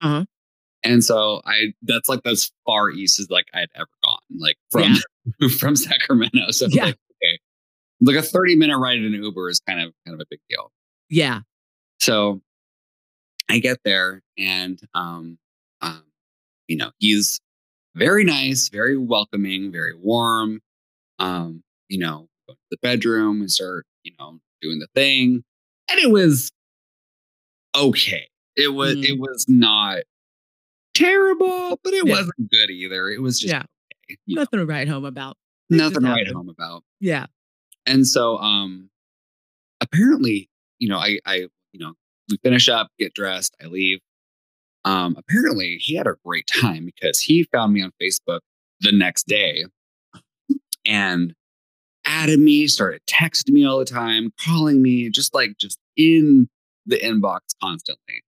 Uh-huh. 0.00 0.24
And 0.82 1.04
so 1.04 1.42
I 1.46 1.74
that's 1.82 2.08
like 2.08 2.20
as 2.24 2.50
far 2.66 2.90
east 2.90 3.20
as 3.20 3.30
like 3.30 3.46
I'd 3.54 3.68
ever 3.76 3.88
gone, 4.04 4.18
like 4.38 4.56
from 4.70 4.94
from 5.58 5.76
Sacramento. 5.76 6.50
So 6.50 6.66
Yeah. 6.70 6.86
like 6.86 6.94
okay, 7.22 7.38
like 8.00 8.16
a 8.16 8.22
thirty 8.22 8.56
minute 8.56 8.78
ride 8.78 8.98
in 8.98 9.04
an 9.14 9.22
Uber 9.22 9.48
is 9.50 9.60
kind 9.60 9.80
of 9.80 9.92
kind 10.06 10.14
of 10.14 10.20
a 10.20 10.26
big 10.30 10.40
deal. 10.48 10.72
Yeah. 11.10 11.40
So 12.00 12.40
I 13.48 13.58
get 13.58 13.78
there 13.84 14.22
and 14.38 14.80
um, 14.94 15.38
um 15.82 16.02
you 16.68 16.76
know, 16.76 16.90
he's 16.98 17.38
very 17.94 18.24
nice, 18.24 18.68
very 18.70 18.96
welcoming, 18.96 19.70
very 19.70 19.94
warm. 19.94 20.60
Um, 21.18 21.62
you 21.88 21.98
know, 21.98 22.28
go 22.52 22.56
to 22.56 22.68
the 22.70 22.76
bedroom 22.82 23.40
and 23.40 23.50
start, 23.50 23.86
you 24.04 24.12
know, 24.18 24.38
doing 24.60 24.78
the 24.78 24.88
thing. 24.94 25.42
And 25.90 26.00
it 26.00 26.10
was 26.10 26.50
okay. 27.76 28.28
It 28.56 28.74
was 28.74 28.96
Mm. 28.96 29.04
it 29.04 29.18
was 29.18 29.46
not 29.48 30.02
terrible, 30.94 31.78
but 31.82 31.92
it 31.94 32.06
Yeah. 32.06 32.12
wasn't 32.12 32.50
good 32.50 32.70
either. 32.70 33.08
It 33.10 33.20
was 33.22 33.40
just 33.40 33.52
Yeah. 33.52 33.60
okay, 33.62 34.18
you 34.26 34.36
know, 34.36 34.42
Nothing 34.42 34.58
to 34.60 34.66
write 34.66 34.88
home 34.88 35.04
about. 35.04 35.36
Just 35.70 35.78
nothing 35.94 36.02
to 36.02 36.08
write 36.10 36.28
home 36.28 36.48
about 36.50 36.84
Yeah. 37.00 37.26
and 37.86 38.06
so 38.06 38.36
um 38.38 38.90
apparently 39.80 40.48
you 40.78 40.88
know 40.88 40.98
i 40.98 41.18
i 41.24 41.36
you 41.72 41.80
know 41.80 41.94
we 42.30 42.36
finish 42.44 42.68
up 42.68 42.88
get 42.98 43.14
dressed 43.14 43.56
i 43.62 43.66
leave 43.66 43.98
um 44.84 45.16
apparently 45.18 45.76
he 45.80 45.94
had 45.96 46.06
a 46.06 46.14
great 46.24 46.46
time 46.46 46.84
because 46.84 47.20
he 47.20 47.44
found 47.52 47.72
me 47.72 47.80
on 47.82 47.90
facebook 48.00 48.40
the 48.80 48.92
next 48.92 49.26
day 49.26 49.64
and 50.86 51.34
added 52.06 52.40
me 52.40 52.66
started 52.66 53.00
texting 53.06 53.52
me 53.52 53.64
all 53.64 53.78
the 53.78 53.84
time 53.84 54.32
calling 54.44 54.82
me 54.82 55.08
just 55.08 55.34
like 55.34 55.56
just 55.58 55.78
in 55.96 56.48
the 56.86 56.98
inbox 56.98 57.40
constantly 57.62 58.22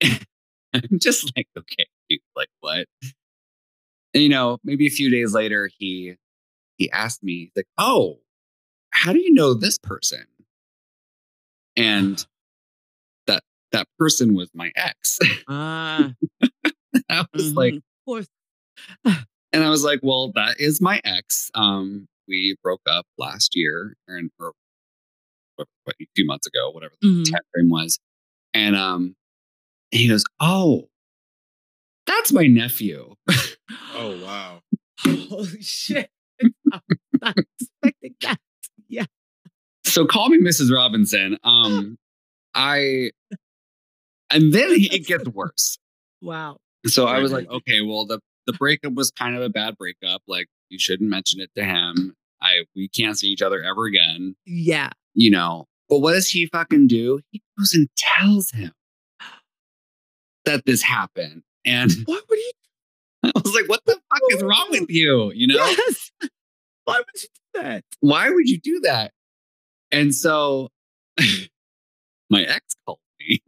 i'm 0.74 0.98
just 1.00 1.32
like 1.36 1.48
okay 1.56 1.86
dude, 2.08 2.20
like 2.36 2.48
what 2.60 2.86
and 4.14 4.22
you 4.22 4.28
know 4.28 4.58
maybe 4.62 4.86
a 4.86 4.90
few 4.90 5.10
days 5.10 5.34
later 5.34 5.68
he 5.78 6.14
he 6.76 6.90
asked 6.90 7.22
me 7.22 7.50
like 7.56 7.66
oh 7.78 8.18
how 8.98 9.12
do 9.12 9.20
you 9.20 9.32
know 9.32 9.54
this 9.54 9.78
person? 9.78 10.24
And 11.76 12.24
that 13.26 13.42
that 13.72 13.86
person 13.98 14.34
was 14.34 14.50
my 14.54 14.72
ex. 14.74 15.18
Ah. 15.48 16.12
I 17.10 17.24
was 17.32 17.54
like, 17.54 17.74
mhm. 17.74 17.76
of 17.76 17.82
course. 18.04 18.28
and 19.52 19.64
I 19.64 19.70
was 19.70 19.84
like, 19.84 20.00
well, 20.02 20.32
that 20.32 20.56
is 20.58 20.80
my 20.80 21.00
ex. 21.04 21.50
Um, 21.54 22.08
we 22.28 22.56
broke 22.62 22.82
up 22.88 23.06
last 23.16 23.52
year 23.54 23.94
and 24.06 24.30
or 24.38 24.52
what, 25.56 25.66
what, 25.84 25.96
a 26.00 26.06
few 26.14 26.26
months 26.26 26.46
ago, 26.46 26.70
whatever 26.70 26.94
the 27.00 27.08
Mhm. 27.08 27.30
time 27.30 27.40
frame 27.52 27.68
was. 27.70 27.98
And 28.54 28.76
um, 28.76 29.16
he 29.90 30.08
goes, 30.08 30.24
oh, 30.40 30.88
that's 32.06 32.32
my 32.32 32.46
nephew. 32.46 33.14
Oh 33.94 34.20
wow. 34.24 34.60
Holy 35.00 35.60
shit. 35.62 36.10
I'm 36.40 36.52
not 37.20 37.34
expecting 37.38 38.14
that. 38.22 38.38
Yeah. 38.88 39.04
so 39.84 40.06
call 40.06 40.28
me 40.28 40.38
Mrs. 40.40 40.72
Robinson. 40.74 41.36
Um, 41.44 41.98
I, 42.54 43.10
and 44.30 44.52
then 44.52 44.70
he- 44.78 44.94
it 44.94 45.06
gets 45.06 45.28
worse. 45.28 45.78
Wow. 46.22 46.58
So 46.86 47.06
I 47.06 47.18
was 47.20 47.32
like, 47.32 47.48
okay, 47.48 47.80
well, 47.80 48.06
the 48.06 48.20
the 48.48 48.54
breakup 48.54 48.94
was 48.94 49.10
kind 49.10 49.36
of 49.36 49.42
a 49.42 49.50
bad 49.50 49.76
breakup. 49.76 50.22
Like 50.26 50.48
you 50.70 50.78
shouldn't 50.78 51.10
mention 51.10 51.38
it 51.40 51.50
to 51.54 51.64
him. 51.64 52.16
I 52.42 52.64
we 52.74 52.88
can't 52.88 53.16
see 53.16 53.28
each 53.28 53.42
other 53.42 53.62
ever 53.62 53.84
again. 53.84 54.34
Yeah. 54.46 54.90
You 55.14 55.30
know. 55.30 55.66
But 55.88 55.98
what 55.98 56.14
does 56.14 56.28
he 56.28 56.46
fucking 56.46 56.88
do? 56.88 57.20
He 57.30 57.42
goes 57.58 57.74
and 57.74 57.88
tells 57.96 58.50
him 58.50 58.72
that 60.46 60.64
this 60.64 60.82
happened. 60.82 61.42
And 61.66 61.92
What 62.06 62.24
would 62.28 62.38
you 62.38 62.52
I 63.24 63.32
was 63.34 63.54
like, 63.54 63.68
what 63.68 63.84
the 63.84 63.92
fuck 63.92 64.20
is 64.30 64.42
wrong 64.42 64.68
with 64.70 64.88
you? 64.88 65.30
You 65.32 65.48
know? 65.48 65.56
Yes. 65.56 66.10
Why 66.84 66.98
would 66.98 67.22
you 67.22 67.28
do 67.28 67.62
that? 67.62 67.84
Why 68.00 68.30
would 68.30 68.48
you 68.48 68.58
do 68.58 68.80
that? 68.80 69.12
And 69.92 70.14
so 70.14 70.70
my 72.30 72.44
ex 72.44 72.76
called 72.86 73.00
me. 73.20 73.42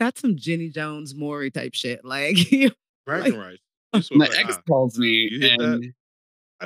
That's 0.00 0.20
some 0.20 0.36
Jenny 0.36 0.70
Jones 0.70 1.14
Maury 1.14 1.52
type 1.52 1.74
shit. 1.74 2.04
Like 2.04 2.50
you 2.50 2.72
Bragging 3.06 3.38
rights. 3.38 3.62
My 4.12 4.26
like, 4.26 4.38
ex 4.38 4.56
ah, 4.56 4.62
calls 4.68 4.98
me 4.98 5.28
You 5.30 5.40
hit 5.40 5.58
that? 5.58 5.64
and 5.72 5.94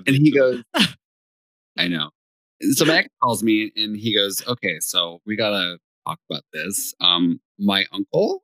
and 0.06 0.16
he 0.16 0.32
goes, 0.32 0.62
I 1.78 1.88
know. 1.88 2.10
So 2.72 2.84
my 2.84 2.98
ex 2.98 3.08
calls 3.22 3.42
me 3.42 3.72
and 3.76 3.96
he 3.96 4.14
goes, 4.14 4.46
okay, 4.46 4.78
so 4.80 5.20
we 5.26 5.36
gotta 5.36 5.78
talk 6.06 6.18
about 6.30 6.42
this. 6.52 6.94
Um, 7.00 7.40
my 7.58 7.84
uncle, 7.92 8.42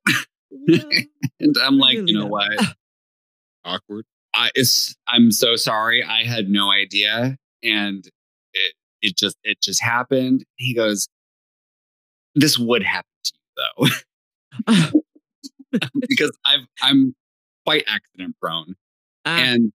No. 0.50 0.78
and 1.40 1.56
I'm 1.62 1.78
like, 1.78 1.96
Really 1.96 2.12
you 2.12 2.18
know 2.18 2.28
not. 2.28 2.30
what? 2.30 2.60
awkward. 3.64 4.04
I 4.34 4.50
it's 4.54 4.94
I'm 5.08 5.30
so 5.32 5.56
sorry. 5.56 6.02
I 6.02 6.24
had 6.24 6.48
no 6.48 6.70
idea, 6.70 7.36
and 7.62 8.04
it 8.52 8.74
it 9.02 9.16
just 9.16 9.36
it 9.42 9.60
just 9.62 9.82
happened. 9.82 10.44
He 10.56 10.74
goes, 10.74 11.08
this 12.34 12.58
would 12.58 12.82
happen 12.82 13.08
to 13.24 13.32
you 13.34 13.90
though, 14.68 15.82
because 16.08 16.36
I've 16.46 16.66
I'm 16.82 17.14
quite 17.68 17.84
accident 17.86 18.34
prone, 18.40 18.74
Ah, 19.26 19.38
and 19.38 19.72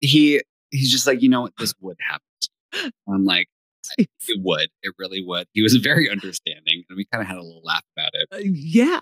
he 0.00 0.40
he's 0.70 0.90
just 0.90 1.06
like, 1.06 1.20
you 1.22 1.28
know 1.28 1.42
what, 1.42 1.52
this 1.58 1.74
would 1.80 1.98
happen. 2.00 2.92
I'm 3.08 3.24
like. 3.24 3.48
It 3.96 4.08
would. 4.36 4.68
It 4.82 4.92
really 4.98 5.24
would. 5.24 5.46
He 5.54 5.62
was 5.62 5.74
very 5.76 6.10
understanding, 6.10 6.84
and 6.90 6.96
we 6.98 7.06
kind 7.06 7.22
of 7.22 7.26
had 7.26 7.38
a 7.38 7.42
little 7.42 7.62
laugh 7.64 7.84
about 7.96 8.10
it. 8.12 8.28
Uh, 8.30 8.36
yeah. 8.42 9.00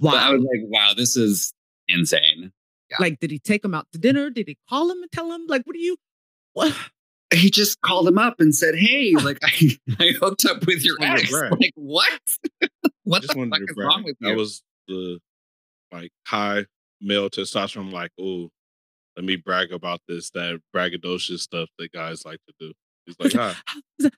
But 0.00 0.16
I 0.16 0.30
was 0.30 0.40
like, 0.40 0.62
"Wow, 0.64 0.92
this 0.96 1.16
is 1.16 1.52
insane." 1.86 2.50
yeah. 2.90 2.96
Like, 2.98 3.20
did 3.20 3.30
he 3.30 3.38
take 3.38 3.64
him 3.64 3.74
out 3.74 3.86
to 3.92 3.98
dinner? 3.98 4.28
Did 4.28 4.48
he 4.48 4.58
call 4.68 4.90
him 4.90 5.02
and 5.02 5.12
tell 5.12 5.30
him, 5.30 5.42
like, 5.46 5.62
what 5.66 5.74
do 5.74 5.78
you 5.78 5.96
what? 6.54 6.74
He 7.32 7.48
just 7.48 7.80
called 7.80 8.08
him 8.08 8.18
up 8.18 8.40
and 8.40 8.52
said, 8.52 8.74
"Hey, 8.74 9.12
like 9.22 9.38
I, 9.44 9.78
I 10.00 10.08
hooked 10.20 10.44
up 10.46 10.66
with 10.66 10.84
your 10.84 10.96
ex." 11.00 11.30
brag. 11.30 11.52
Like 11.52 11.72
what? 11.76 12.20
what 13.04 13.22
the 13.22 13.28
fuck 13.28 13.60
is 13.60 13.74
brag. 13.74 13.86
wrong 13.86 14.02
with 14.02 14.16
you? 14.18 14.28
That 14.30 14.36
was 14.36 14.64
the 14.88 15.20
like 15.92 16.10
high 16.26 16.66
male 17.00 17.30
testosterone. 17.30 17.92
Like, 17.92 18.12
oh, 18.20 18.50
let 19.16 19.24
me 19.24 19.36
brag 19.36 19.72
about 19.72 20.00
this. 20.08 20.30
That 20.30 20.60
braggadocious 20.74 21.40
stuff 21.40 21.68
that 21.78 21.92
guys 21.92 22.24
like 22.24 22.40
to 22.46 22.54
do. 22.58 22.72
He's 23.06 23.16
like, 23.18 23.32
hi. 23.34 23.54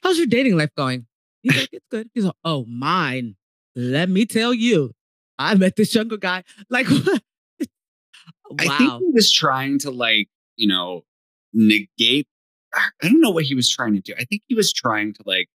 How's 0.03 0.19
your 0.19 0.27
dating 0.27 0.57
life 0.57 0.75
going? 0.77 1.07
He's 1.43 1.57
like, 1.57 1.69
it's 1.73 1.87
good. 1.91 2.11
He's 2.15 2.25
like, 2.25 2.35
oh, 2.45 2.65
mine. 2.67 3.37
Let 3.77 4.09
me 4.09 4.27
tell 4.27 4.53
you, 4.53 4.93
I 5.39 5.55
met 5.55 5.77
this 5.77 5.95
younger 5.95 6.17
guy. 6.17 6.43
Like, 6.69 6.89
wow. 6.91 7.15
I 8.59 8.79
think 8.79 8.93
he 9.03 9.11
was 9.13 9.31
trying 9.31 9.79
to 9.81 9.91
like, 9.91 10.29
you 10.57 10.67
know, 10.67 11.05
negate. 11.53 12.27
I 12.75 13.09
don't 13.09 13.21
know 13.21 13.31
what 13.31 13.45
he 13.45 13.55
was 13.55 13.71
trying 13.71 13.95
to 13.95 14.01
do. 14.01 14.15
I 14.19 14.25
think 14.25 14.43
he 14.49 14.55
was 14.55 14.73
trying 14.73 15.15
to 15.15 15.23
like 15.25 15.49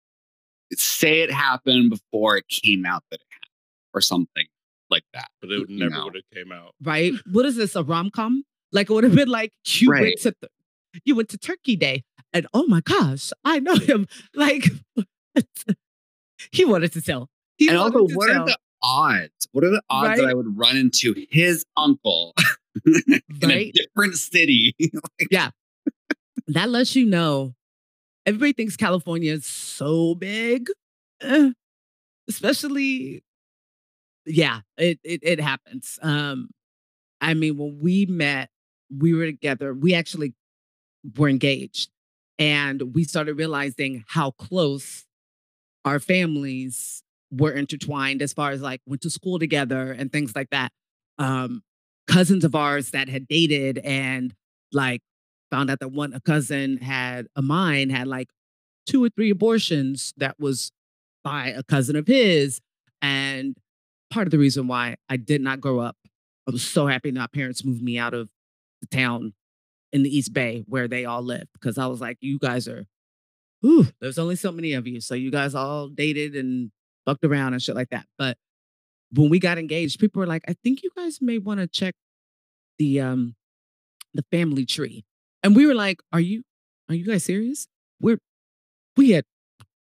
say 0.74 1.22
it 1.22 1.32
happened 1.32 1.90
before 1.90 2.36
it 2.36 2.46
came 2.48 2.84
out 2.84 3.02
that 3.10 3.20
it 3.20 3.26
happened 3.30 3.50
or 3.94 4.00
something 4.00 4.44
like 4.90 5.04
that. 5.14 5.28
But 5.40 5.50
it 5.50 5.68
never 5.68 6.04
would 6.04 6.14
have 6.16 6.25
came 6.35 6.52
out. 6.52 6.75
right? 6.82 7.12
What 7.30 7.47
is 7.47 7.56
this? 7.56 7.75
A 7.76 7.82
rom 7.82 8.11
com? 8.11 8.44
Like 8.73 8.90
it 8.90 8.92
would 8.92 9.04
have 9.04 9.14
been 9.14 9.28
like 9.28 9.52
you 9.66 9.90
Right. 9.90 10.02
went 10.02 10.20
to 10.23 10.35
the, 10.40 10.49
you 11.04 11.14
went 11.14 11.28
to 11.30 11.38
Turkey 11.38 11.76
Day, 11.76 12.02
and 12.32 12.47
oh 12.54 12.66
my 12.66 12.80
gosh, 12.80 13.32
I 13.44 13.59
know 13.61 13.75
him. 13.76 14.06
Like 14.35 14.64
he 16.52 16.64
wanted 16.64 16.92
to 16.92 17.02
tell. 17.02 17.28
He 17.56 17.68
And 17.68 17.76
also, 17.78 18.04
what 18.14 18.28
tell, 18.28 18.42
are 18.42 18.47
the 18.47 18.56
odds? 18.82 19.49
What 19.52 19.64
are 19.64 19.70
the 19.70 19.82
odds 19.90 20.20
that 20.20 20.28
I 20.28 20.35
would 20.35 20.56
run 20.59 20.76
into 20.76 21.14
his 21.30 21.64
uncle 21.76 22.35
in 22.87 23.50
a 23.50 23.70
different 23.73 24.14
city? 24.16 24.75
Yeah. 25.30 25.50
That 26.49 26.70
lets 26.70 26.97
you 26.97 27.06
know. 27.06 27.54
Everybody 28.26 28.52
thinks 28.52 28.76
California 28.76 29.32
is 29.32 29.47
so 29.47 30.14
big, 30.14 30.68
eh, 31.20 31.50
especially. 32.28 33.23
Yeah, 34.30 34.60
it, 34.76 34.99
it 35.02 35.20
it 35.22 35.40
happens. 35.40 35.99
Um, 36.02 36.50
I 37.20 37.34
mean, 37.34 37.58
when 37.58 37.78
we 37.80 38.06
met, 38.06 38.50
we 38.96 39.14
were 39.14 39.26
together. 39.26 39.75
We 39.75 39.94
actually 39.94 40.34
were 41.16 41.28
engaged, 41.28 41.90
and 42.38 42.94
we 42.94 43.04
started 43.04 43.34
realizing 43.34 44.04
how 44.08 44.32
close 44.32 45.06
our 45.84 46.00
families 46.00 47.02
were 47.32 47.52
intertwined 47.52 48.22
as 48.22 48.32
far 48.32 48.50
as 48.52 48.62
like 48.62 48.80
went 48.87 49.02
to 49.02 49.10
school 49.10 49.38
together 49.38 49.92
and 49.92 50.12
things 50.12 50.34
like 50.37 50.50
that. 50.50 50.72
Um, 51.18 51.62
cousins 52.08 52.44
of 52.44 52.54
ours 52.54 52.90
that 52.92 53.08
had 53.08 53.28
dated 53.28 53.78
and 53.78 54.34
like 54.72 55.02
found 55.50 55.70
out 55.70 55.80
that 55.80 55.92
one 55.92 56.14
a 56.14 56.20
cousin 56.20 56.78
had 56.78 57.26
a 57.37 57.42
mine 57.42 57.90
had 57.90 58.08
like 58.08 58.28
two 58.87 59.04
or 59.04 59.08
three 59.10 59.30
abortions 59.30 60.12
that 60.16 60.37
was 60.38 60.72
by 61.25 61.49
a 61.49 61.62
cousin 61.62 61.96
of 61.96 62.06
his 62.06 62.60
and 63.02 63.56
part 64.10 64.26
of 64.26 64.30
the 64.30 64.38
reason 64.38 64.66
why 64.66 64.96
I 65.08 65.16
did 65.16 65.40
not 65.40 65.60
grow 65.60 65.78
up 65.78 65.96
I 66.48 66.52
was 66.52 66.62
so 66.62 66.86
happy 66.86 67.10
that 67.10 67.20
my 67.20 67.26
parents 67.26 67.64
moved 67.64 67.82
me 67.82 67.98
out 67.98 68.14
of 68.14 68.28
the 68.80 68.86
town 68.86 69.34
in 69.92 70.02
the 70.02 70.16
East 70.16 70.32
Bay 70.32 70.64
where 70.66 70.88
they 70.88 71.04
all 71.04 71.22
lived 71.22 71.48
because 71.52 71.78
I 71.78 71.86
was 71.86 72.00
like 72.00 72.18
you 72.20 72.38
guys 72.38 72.66
are 72.68 72.86
whew, 73.60 73.86
there's 74.00 74.18
only 74.18 74.36
so 74.36 74.52
many 74.52 74.72
of 74.72 74.86
you 74.86 75.00
so 75.00 75.14
you 75.14 75.30
guys 75.30 75.54
all 75.54 75.88
dated 75.88 76.34
and 76.34 76.70
fucked 77.06 77.24
around 77.24 77.52
and 77.52 77.62
shit 77.62 77.74
like 77.74 77.90
that 77.90 78.06
but 78.18 78.36
when 79.12 79.30
we 79.30 79.38
got 79.38 79.58
engaged 79.58 80.00
people 80.00 80.20
were 80.20 80.26
like 80.26 80.44
I 80.48 80.54
think 80.62 80.82
you 80.82 80.90
guys 80.96 81.18
may 81.20 81.38
want 81.38 81.60
to 81.60 81.66
check 81.66 81.94
the 82.78 83.00
um 83.00 83.34
the 84.14 84.24
family 84.30 84.66
tree 84.66 85.04
and 85.42 85.56
we 85.56 85.66
were 85.66 85.74
like, 85.74 86.00
"Are 86.12 86.20
you 86.20 86.42
are 86.88 86.94
you 86.94 87.04
guys 87.04 87.24
serious?" 87.24 87.66
We're 88.00 88.18
we 88.96 89.10
had 89.10 89.24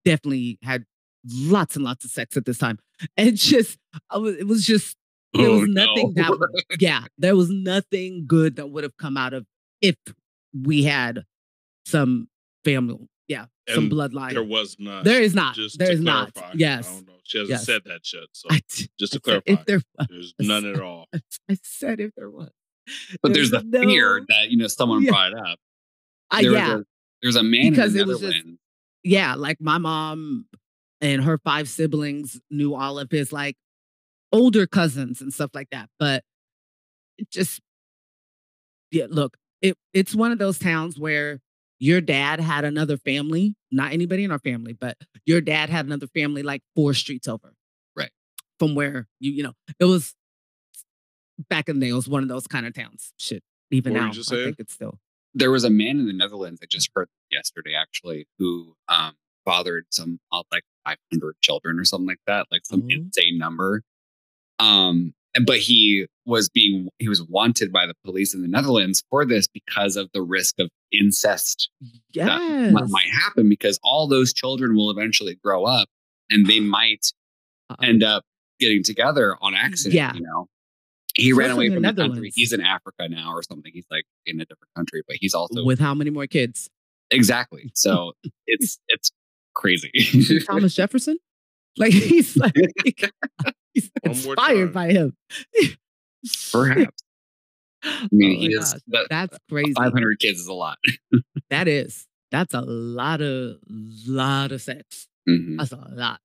definitely 0.05 0.60
had 0.63 0.86
lots 1.25 1.75
and 1.75 1.84
lots 1.86 2.05
of 2.05 2.12
sex 2.12 2.38
at 2.38 2.46
this 2.46 2.57
time. 2.57 2.79
And 3.16 3.36
just 3.38 3.77
I 4.10 4.18
was, 4.18 4.36
it 4.38 4.48
was 4.48 4.66
just 4.66 4.96
there 5.34 5.48
Oh, 5.50 5.60
was 5.60 5.70
nothing 5.70 6.13
no. 6.16 6.24
that 6.24 6.39
would- 6.39 6.82
yeah, 6.82 7.04
there 7.18 7.36
was 7.36 7.50
nothing 7.50 8.25
good 8.27 8.56
that 8.56 8.70
would 8.72 8.84
have 8.84 8.98
come 8.98 9.18
out 9.18 9.34
of 9.34 9.46
if 9.82 9.96
we 10.54 10.84
had 10.84 11.24
some 11.86 12.27
family, 12.66 13.08
yeah, 13.27 13.46
some 13.70 13.89
bloodline. 13.89 14.32
There 14.32 14.44
was 14.44 14.77
not. 14.80 15.04
there 15.04 15.22
is 15.22 15.36
not. 15.36 15.55
Just 15.55 15.77
There 15.77 15.88
to 15.90 15.94
is 15.94 16.01
not. 16.01 16.31
Yes. 16.55 16.90
I 16.90 16.94
don't 16.94 17.07
know. 17.07 17.14
She 17.24 17.38
hasn't 17.40 17.51
Yes. 17.51 17.66
said 17.66 17.81
that 17.86 18.05
shit. 18.05 18.27
So 18.31 18.48
I, 18.50 18.62
just 18.98 19.14
to 19.14 19.20
I 19.20 19.22
clarify, 19.22 19.51
if 19.51 19.66
there 19.66 19.81
was, 19.98 20.07
there's 20.10 20.33
none 20.40 20.66
at 20.66 20.79
all. 20.79 21.07
I 21.50 21.57
said 21.62 22.00
if 22.00 22.12
there 22.16 22.29
was. 22.31 22.50
But 23.22 23.33
there's 23.33 23.51
the 23.51 23.62
There's 23.68 23.86
fear 23.86 24.25
that 24.29 24.50
you 24.50 24.57
know 24.57 24.68
someone 24.68 25.03
Yeah. 25.03 25.12
brought 25.12 25.33
it 25.33 25.40
up. 25.40 25.60
There 26.42 26.51
was 26.51 26.60
yeah, 26.60 26.75
a, 26.77 26.83
there's 27.22 27.36
a 27.36 27.44
man 27.44 27.70
Because 27.72 27.94
in 27.96 28.01
it 28.01 28.05
the 28.05 28.12
was 28.14 28.22
just- 28.22 28.46
yeah, 29.03 29.36
like 29.36 29.57
my 29.62 29.77
mom 29.77 30.46
and 31.01 31.24
her 31.24 31.38
five 31.38 31.70
siblings 31.70 32.40
knew 32.50 32.74
all 32.75 33.00
of 33.00 33.12
his 33.12 33.31
like 33.31 33.55
older 34.31 34.66
cousins 34.68 35.22
and 35.22 35.33
stuff 35.33 35.51
like 35.53 35.70
that. 35.72 35.90
But 36.00 36.24
it 37.18 37.29
just 37.31 37.62
yeah, 38.92 39.05
look, 39.10 39.38
it 39.62 39.75
it's 39.94 40.16
one 40.16 40.31
of 40.31 40.40
those 40.40 40.60
towns 40.60 41.00
where 41.00 41.40
your 41.79 42.01
dad 42.01 42.40
had 42.40 42.66
another 42.66 42.98
family, 42.98 43.55
not 43.72 43.94
anybody 43.94 44.24
in 44.24 44.31
our 44.31 44.40
family, 44.40 44.74
but 44.74 44.98
your 45.25 45.42
dad 45.42 45.70
had 45.70 45.86
another 45.86 46.07
family 46.07 46.42
like 46.42 46.62
four 46.75 46.94
streets 46.94 47.27
over. 47.27 47.53
Right. 47.96 48.12
From 48.60 48.74
where 48.75 49.07
you, 49.20 49.31
you 49.31 49.44
know, 49.44 49.53
it 49.79 49.86
was 49.86 50.16
back 51.50 51.70
in 51.70 51.79
the 51.79 51.86
day, 51.86 51.92
it 51.92 51.96
was 51.96 52.10
one 52.10 52.24
of 52.24 52.29
those 52.29 52.48
kind 52.48 52.66
of 52.66 52.74
towns. 52.74 53.14
Shit. 53.18 53.44
Even 53.70 53.94
What 53.94 54.00
now, 54.01 54.10
I 54.10 54.12
saying? 54.14 54.44
think 54.46 54.60
it's 54.60 54.74
still 54.74 55.00
there 55.33 55.51
was 55.51 55.64
a 55.64 55.70
man 55.70 56.00
in 56.00 56.07
the 56.07 56.14
Netherlands 56.14 56.60
I 56.64 56.66
just 56.68 56.90
heard 56.96 57.10
yesterday 57.29 57.74
actually 57.79 58.27
who 58.40 58.75
um 58.88 59.14
fathered 59.46 59.86
some 59.92 60.20
uh, 60.31 60.44
like 60.51 60.64
500 60.88 61.36
children 61.42 61.80
or 61.80 61.86
something 61.86 62.08
like 62.08 62.20
that, 62.28 62.48
like 62.52 62.66
some 62.66 62.82
Oh. 62.84 62.88
insane 62.90 63.38
number. 63.38 63.84
Um, 64.60 65.14
but 65.46 65.60
he 65.60 66.08
was 66.26 66.50
being 66.50 66.90
he 66.98 67.08
was 67.10 67.22
wanted 67.24 67.72
by 67.72 67.86
the 67.86 67.94
police 68.04 68.34
in 68.34 68.42
the 68.42 68.48
Netherlands 68.48 69.04
for 69.10 69.24
this 69.26 69.48
because 69.48 69.96
of 69.96 70.10
the 70.14 70.22
risk 70.22 70.56
of 70.60 70.70
incest 70.92 71.70
yes. 72.12 72.28
that 72.28 72.40
mi- 72.74 72.82
might 72.90 73.08
happen 73.10 73.48
because 73.48 73.80
all 73.84 74.08
those 74.08 74.34
children 74.34 74.76
will 74.76 74.90
eventually 74.90 75.36
grow 75.44 75.64
up 75.66 75.90
and 76.30 76.48
they 76.48 76.60
might 76.60 77.12
Uh-oh. 77.70 77.86
end 77.86 78.04
up 78.04 78.24
getting 78.60 78.82
together 78.82 79.38
on 79.42 79.54
accident. 79.54 79.94
Yeah. 79.94 80.14
You 80.16 80.22
know, 80.22 80.48
he 81.16 81.34
ran 81.34 81.52
away 81.52 81.66
in 81.66 81.72
the 81.72 81.76
from 81.76 81.84
the 81.84 81.88
country. 81.90 82.08
Netherlands. 82.08 82.36
He's 82.36 82.54
in 82.54 82.62
Africa 82.62 83.08
now 83.08 83.32
or 83.34 83.44
something. 83.44 83.72
He's 83.74 83.86
like 83.92 84.06
in 84.26 84.42
a 84.42 84.46
different 84.46 84.74
country, 84.76 85.04
but 85.08 85.18
he's 85.20 85.36
also 85.36 85.64
with 85.64 85.80
how 85.80 85.94
many 85.94 86.10
more 86.10 86.26
kids? 86.28 86.70
exactly. 87.12 87.70
So 87.76 88.14
it's 88.48 88.80
it's 88.88 89.12
crazy. 89.57 89.91
Thomas 90.48 90.75
Jefferson? 90.75 91.17
Like 91.77 91.93
he's 91.93 92.37
like 92.37 92.55
he's 93.74 93.91
inspired 94.03 94.74
by 94.74 94.91
him. 94.91 95.15
Perhaps. 96.51 97.03
I 97.83 98.07
mean, 98.11 98.37
Oh 98.37 98.39
he 98.41 98.48
is 98.53 98.74
gosh, 98.74 98.81
that 98.87 99.07
That's 99.09 99.37
crazy. 99.50 99.74
500 99.74 100.20
kids 100.20 100.39
is 100.39 100.48
a 100.48 100.53
lot. 100.53 100.77
That 101.50 101.67
is. 101.67 102.07
That's 102.31 102.53
a 102.53 102.61
lot 102.61 103.22
of 103.22 103.57
lot 104.07 104.51
of 104.51 104.61
sex. 104.61 105.07
Mhm. 105.29 105.57
That's 105.57 105.72
a 105.72 105.87
lot. 105.91 106.20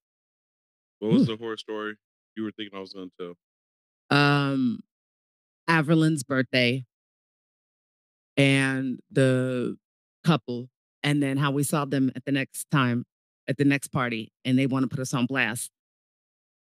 What 1.00 1.12
was 1.12 1.26
the 1.26 1.36
horror 1.36 1.56
story 1.56 1.96
you 2.36 2.44
were 2.44 2.52
thinking 2.52 2.76
I 2.76 2.80
was 2.80 2.92
going 2.92 3.10
to 3.18 3.34
tell? 4.10 4.18
Um 4.18 4.80
Averlin's 5.68 6.22
birthday 6.22 6.84
and 8.36 8.98
the 9.10 9.76
couple, 10.24 10.68
and 11.02 11.22
then 11.22 11.36
how 11.36 11.50
we 11.50 11.62
saw 11.62 11.84
them 11.84 12.10
at 12.16 12.24
the 12.24 12.32
next 12.32 12.66
time 12.70 13.04
at 13.48 13.56
the 13.56 13.64
next 13.64 13.88
party, 13.88 14.32
and 14.44 14.58
they 14.58 14.66
want 14.66 14.84
to 14.84 14.88
put 14.88 15.00
us 15.00 15.14
on 15.14 15.26
blast. 15.26 15.70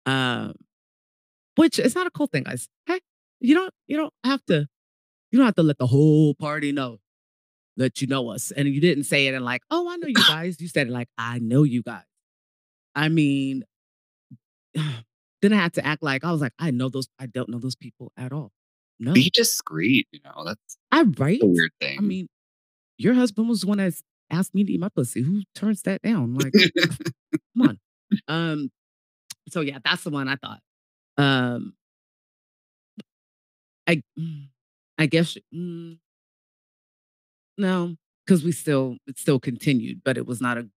Um, 0.07 0.55
which 1.57 1.79
is 1.79 1.95
not 1.95 2.07
a 2.07 2.11
cool 2.11 2.29
thing, 2.29 2.45
guys. 2.45 2.69
Hey, 2.87 3.01
you 3.41 3.55
don't 3.55 3.73
you 3.87 3.97
don't 3.97 4.13
have 4.25 4.45
to 4.47 4.69
you 5.31 5.39
don't 5.39 5.47
have 5.47 5.57
to 5.57 5.63
let 5.63 5.79
the 5.79 5.87
whole 5.87 6.35
party 6.35 6.73
know 6.73 6.99
that 7.79 8.03
you 8.03 8.07
know 8.07 8.29
us. 8.29 8.51
And 8.51 8.69
you 8.69 8.81
didn't 8.81 9.05
say 9.05 9.27
it 9.27 9.35
and 9.35 9.45
like, 9.45 9.63
oh, 9.71 9.89
I 9.89 9.97
know 9.97 10.09
you 10.09 10.15
guys. 10.29 10.61
You 10.61 10.69
said 10.69 10.89
it 10.89 10.93
like, 10.93 11.09
I 11.17 11.39
know 11.39 11.63
you 11.63 11.83
guys. 11.83 12.03
I 12.95 13.09
mean, 13.09 13.65
then 14.75 15.53
I 15.53 15.57
had 15.57 15.75
to 15.75 15.87
act 15.87 16.03
like 16.03 16.25
I 16.25 16.33
was 16.33 16.41
like, 16.41 16.53
I 16.59 16.71
know 16.71 16.89
those, 16.89 17.09
I 17.19 17.27
don't 17.27 17.49
know 17.49 17.59
those 17.59 17.77
people 17.77 18.13
at 18.17 18.33
all. 18.33 18.53
No. 19.01 19.13
Be 19.13 19.31
discreet, 19.33 20.09
you 20.11 20.19
know. 20.25 20.45
That's 20.45 20.77
I 20.91 21.03
right? 21.03 21.41
a 21.41 21.47
weird 21.47 21.71
thing. 21.81 21.99
I 21.99 22.03
mean, 22.03 22.29
your 22.99 23.15
husband 23.15 23.49
was 23.49 23.61
the 23.61 23.69
one 23.69 23.79
that 23.79 23.95
asked 24.31 24.55
me 24.55 24.65
to 24.65 24.73
eat 24.73 24.81
my 24.81 24.89
pussy. 24.89 25.23
Who 25.23 25.43
turns 25.55 25.83
that 25.83 26.03
down? 26.03 26.35
Like, 26.35 26.53
come 26.53 27.69
on. 27.69 27.79
Um, 28.27 28.71
so 29.51 29.61
yeah, 29.61 29.79
that's 29.85 30.03
the 30.05 30.09
one 30.11 30.29
I 30.29 30.37
thought. 30.37 30.61
Um 31.19 31.75
I 33.87 34.03
I 34.99 35.07
guess 35.07 35.37
mm, 35.55 35.99
no, 37.59 37.97
because 38.25 38.45
we 38.45 38.53
still 38.53 38.97
it 39.07 39.19
still 39.19 39.41
continued, 39.41 40.03
but 40.05 40.17
it 40.17 40.27
was 40.27 40.41
not 40.41 40.59
a 40.59 40.69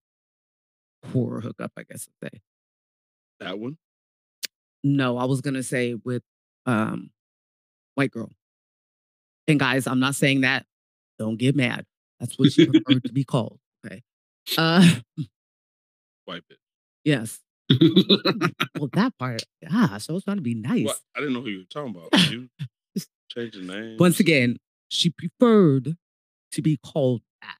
horror 1.11 1.41
hookup, 1.41 1.71
I 1.77 1.83
guess 1.83 2.07
I'd 2.23 2.31
say. 2.33 2.41
That 3.39 3.59
one? 3.59 3.77
No, 4.83 5.17
I 5.17 5.25
was 5.25 5.41
gonna 5.41 5.63
say 5.63 5.95
with 5.95 6.23
um 6.65 7.11
white 7.95 8.11
girl. 8.11 8.29
And 9.47 9.59
guys, 9.59 9.87
I'm 9.87 9.99
not 9.99 10.15
saying 10.15 10.41
that. 10.41 10.65
Don't 11.19 11.37
get 11.37 11.55
mad. 11.55 11.85
That's 12.21 12.39
what 12.39 12.51
she 12.53 12.67
preferred 12.67 13.03
to 13.03 13.11
be 13.11 13.23
called. 13.25 13.59
Okay. 13.85 14.01
Uh 14.57 14.87
Wipe 16.27 16.45
it. 16.49 16.57
yes. 17.03 17.39
Well, 18.79 18.89
that 18.93 19.17
part, 19.19 19.43
gosh, 19.69 20.05
so 20.05 20.15
it's 20.15 20.25
trying 20.25 20.37
to 20.37 20.41
be 20.41 20.55
nice. 20.55 20.85
What? 20.85 20.99
I 21.15 21.19
didn't 21.19 21.33
know 21.33 21.41
who 21.41 21.49
you 21.49 21.57
were 21.59 21.65
talking 21.65 21.95
about. 21.95 22.31
You 22.31 22.49
changed 23.29 23.59
the 23.59 23.63
name. 23.73 23.97
Once 23.99 24.19
again, 24.19 24.57
she 24.89 25.09
preferred 25.11 25.95
to 26.53 26.61
be 26.61 26.77
called 26.83 27.21
that. 27.41 27.57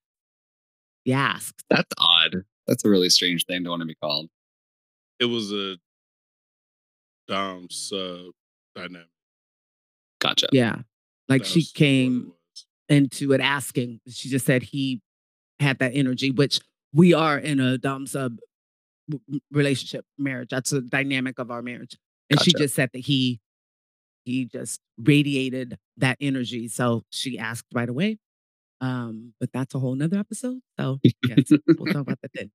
Yes. 1.06 1.54
That's 1.70 1.90
odd. 1.98 2.44
That's 2.68 2.84
a 2.86 2.90
really 2.90 3.10
strange 3.10 3.46
thing 3.46 3.64
to 3.64 3.70
want 3.70 3.82
to 3.82 3.86
be 3.86 3.96
called. 3.96 4.30
it 5.20 5.26
was 5.26 5.52
a 5.52 5.78
dom 7.28 7.68
sub 7.70 8.32
dynamic. 8.76 9.08
Gotcha. 10.20 10.48
Yeah. 10.52 10.78
Like 11.30 11.46
she 11.46 11.62
That's 11.62 11.72
what 11.72 11.76
it 11.76 11.80
came 11.80 12.24
was. 12.26 12.34
Into 12.92 13.34
it 13.34 13.42
asking. 13.42 14.02
She 14.08 14.30
just 14.30 14.46
said 14.46 14.64
he 14.64 15.02
had 15.60 15.80
that 15.80 15.94
energy, 15.96 16.30
which 16.32 16.60
we 16.94 17.14
are 17.14 17.38
in 17.38 17.60
a 17.60 17.78
dom 17.78 18.06
sub 18.06 18.38
relationship 19.52 20.06
marriage. 20.18 20.50
That's 20.50 20.70
the 20.72 20.82
dynamic 20.82 21.40
of 21.40 21.50
our 21.50 21.62
marriage. 21.62 21.98
And 22.30 22.42
she 22.42 22.54
just 22.54 22.76
said 22.76 22.90
that 22.94 23.00
he 23.00 23.40
he 24.26 24.46
just 24.46 24.80
radiated 24.98 25.78
that 25.98 26.18
energy. 26.22 26.68
So 26.68 27.04
she 27.10 27.40
asked 27.40 27.66
right 27.74 27.90
away. 27.90 28.20
Um, 28.80 29.34
but 29.40 29.52
that's 29.54 29.76
a 29.76 29.80
whole 29.80 29.96
nother 29.96 30.18
episode. 30.18 30.60
So 30.80 31.00
yes, 31.28 31.50
we'll 31.50 31.94
talk 31.94 32.02
about 32.02 32.20
that 32.22 32.32
then. 32.34 32.52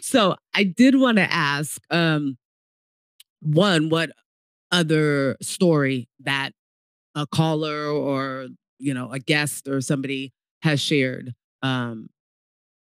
So 0.00 0.36
I 0.54 0.64
did 0.64 0.98
want 0.98 1.18
to 1.18 1.32
ask 1.32 1.80
um 1.90 2.38
one, 3.40 3.88
what 3.88 4.10
other 4.70 5.36
story 5.42 6.08
that 6.20 6.52
a 7.14 7.26
caller 7.26 7.86
or 7.86 8.48
you 8.82 8.92
know 8.92 9.10
a 9.12 9.18
guest 9.18 9.68
or 9.68 9.80
somebody 9.80 10.32
has 10.62 10.80
shared 10.80 11.32
um 11.62 12.08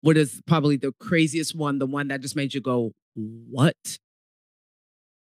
what 0.01 0.17
is 0.17 0.41
probably 0.47 0.77
the 0.77 0.93
craziest 1.01 1.55
one 1.55 1.79
the 1.79 1.87
one 1.87 2.09
that 2.09 2.21
just 2.21 2.37
made 2.37 2.55
you 2.55 2.61
go 2.61 2.93
what 3.15 3.99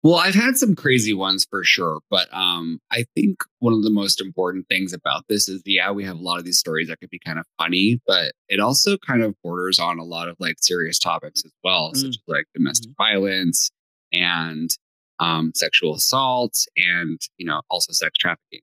Well, 0.03 0.15
I've 0.17 0.35
had 0.35 0.57
some 0.57 0.75
crazy 0.75 1.13
ones 1.13 1.47
for 1.51 1.63
sure, 1.63 2.01
but 2.09 2.27
um, 2.33 2.81
I 2.91 3.05
think 3.15 3.37
one 3.59 3.75
of 3.75 3.83
the 3.83 3.91
most 3.91 4.19
important 4.19 4.67
things 4.67 4.95
about 4.95 5.25
this 5.29 5.47
is, 5.47 5.61
yeah, 5.67 5.91
we 5.91 6.05
have 6.05 6.17
a 6.17 6.23
lot 6.23 6.39
of 6.39 6.45
these 6.47 6.59
stories 6.59 6.89
that 6.89 7.01
could 7.01 7.11
be 7.11 7.19
kind 7.19 7.39
of 7.39 7.45
funny, 7.59 8.01
but 8.07 8.33
it 8.49 8.61
also 8.61 8.97
kind 8.97 9.23
of 9.23 9.35
borders 9.45 9.79
on 9.79 9.99
a 9.99 10.05
lot 10.05 10.29
of 10.29 10.37
like 10.41 10.57
serious 10.63 10.99
topics 10.99 11.43
as 11.45 11.53
well, 11.63 11.93
such 11.95 12.07
Mm. 12.07 12.09
as 12.11 12.19
like 12.27 12.45
domestic 12.55 12.93
violence 12.97 13.71
and 14.11 14.71
um, 15.19 15.53
sexual 15.55 15.95
assault, 15.95 16.55
and 16.79 17.21
you 17.37 17.45
know, 17.45 17.61
also 17.69 17.93
sex 17.93 18.13
trafficking. 18.19 18.63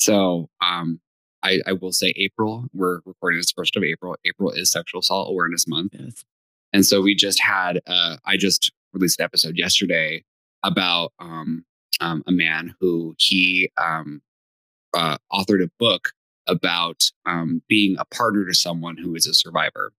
So, 0.00 0.48
um, 0.60 1.00
I, 1.46 1.60
I 1.66 1.72
will 1.72 1.92
say, 1.92 2.12
April. 2.16 2.64
We're 2.74 3.00
recording 3.04 3.38
this 3.38 3.52
first 3.52 3.76
of 3.76 3.84
April. 3.84 4.16
April 4.24 4.50
is 4.50 4.72
Sexual 4.72 5.00
Assault 5.00 5.30
Awareness 5.30 5.68
Month. 5.68 5.94
yes 5.96 6.24
And 6.72 6.84
so 6.84 7.00
we 7.00 7.14
just 7.14 7.40
had, 7.40 7.80
uh, 7.86 8.16
I 8.24 8.36
just 8.36 8.72
released 8.92 9.20
an 9.20 9.24
episode 9.24 9.56
yesterday 9.56 10.24
about 10.64 11.12
um, 11.20 11.64
um, 12.00 12.24
a 12.26 12.32
man 12.32 12.74
who 12.80 13.14
he 13.18 13.70
um, 13.78 14.20
uh, 14.92 15.18
authored 15.32 15.62
a 15.62 15.70
book 15.78 16.10
about 16.48 17.10
um, 17.26 17.62
being 17.68 17.96
a 17.98 18.04
partner 18.06 18.44
to 18.46 18.54
someone 18.54 18.96
who 18.96 19.14
is 19.14 19.26
a 19.26 19.34
survivor. 19.34 19.92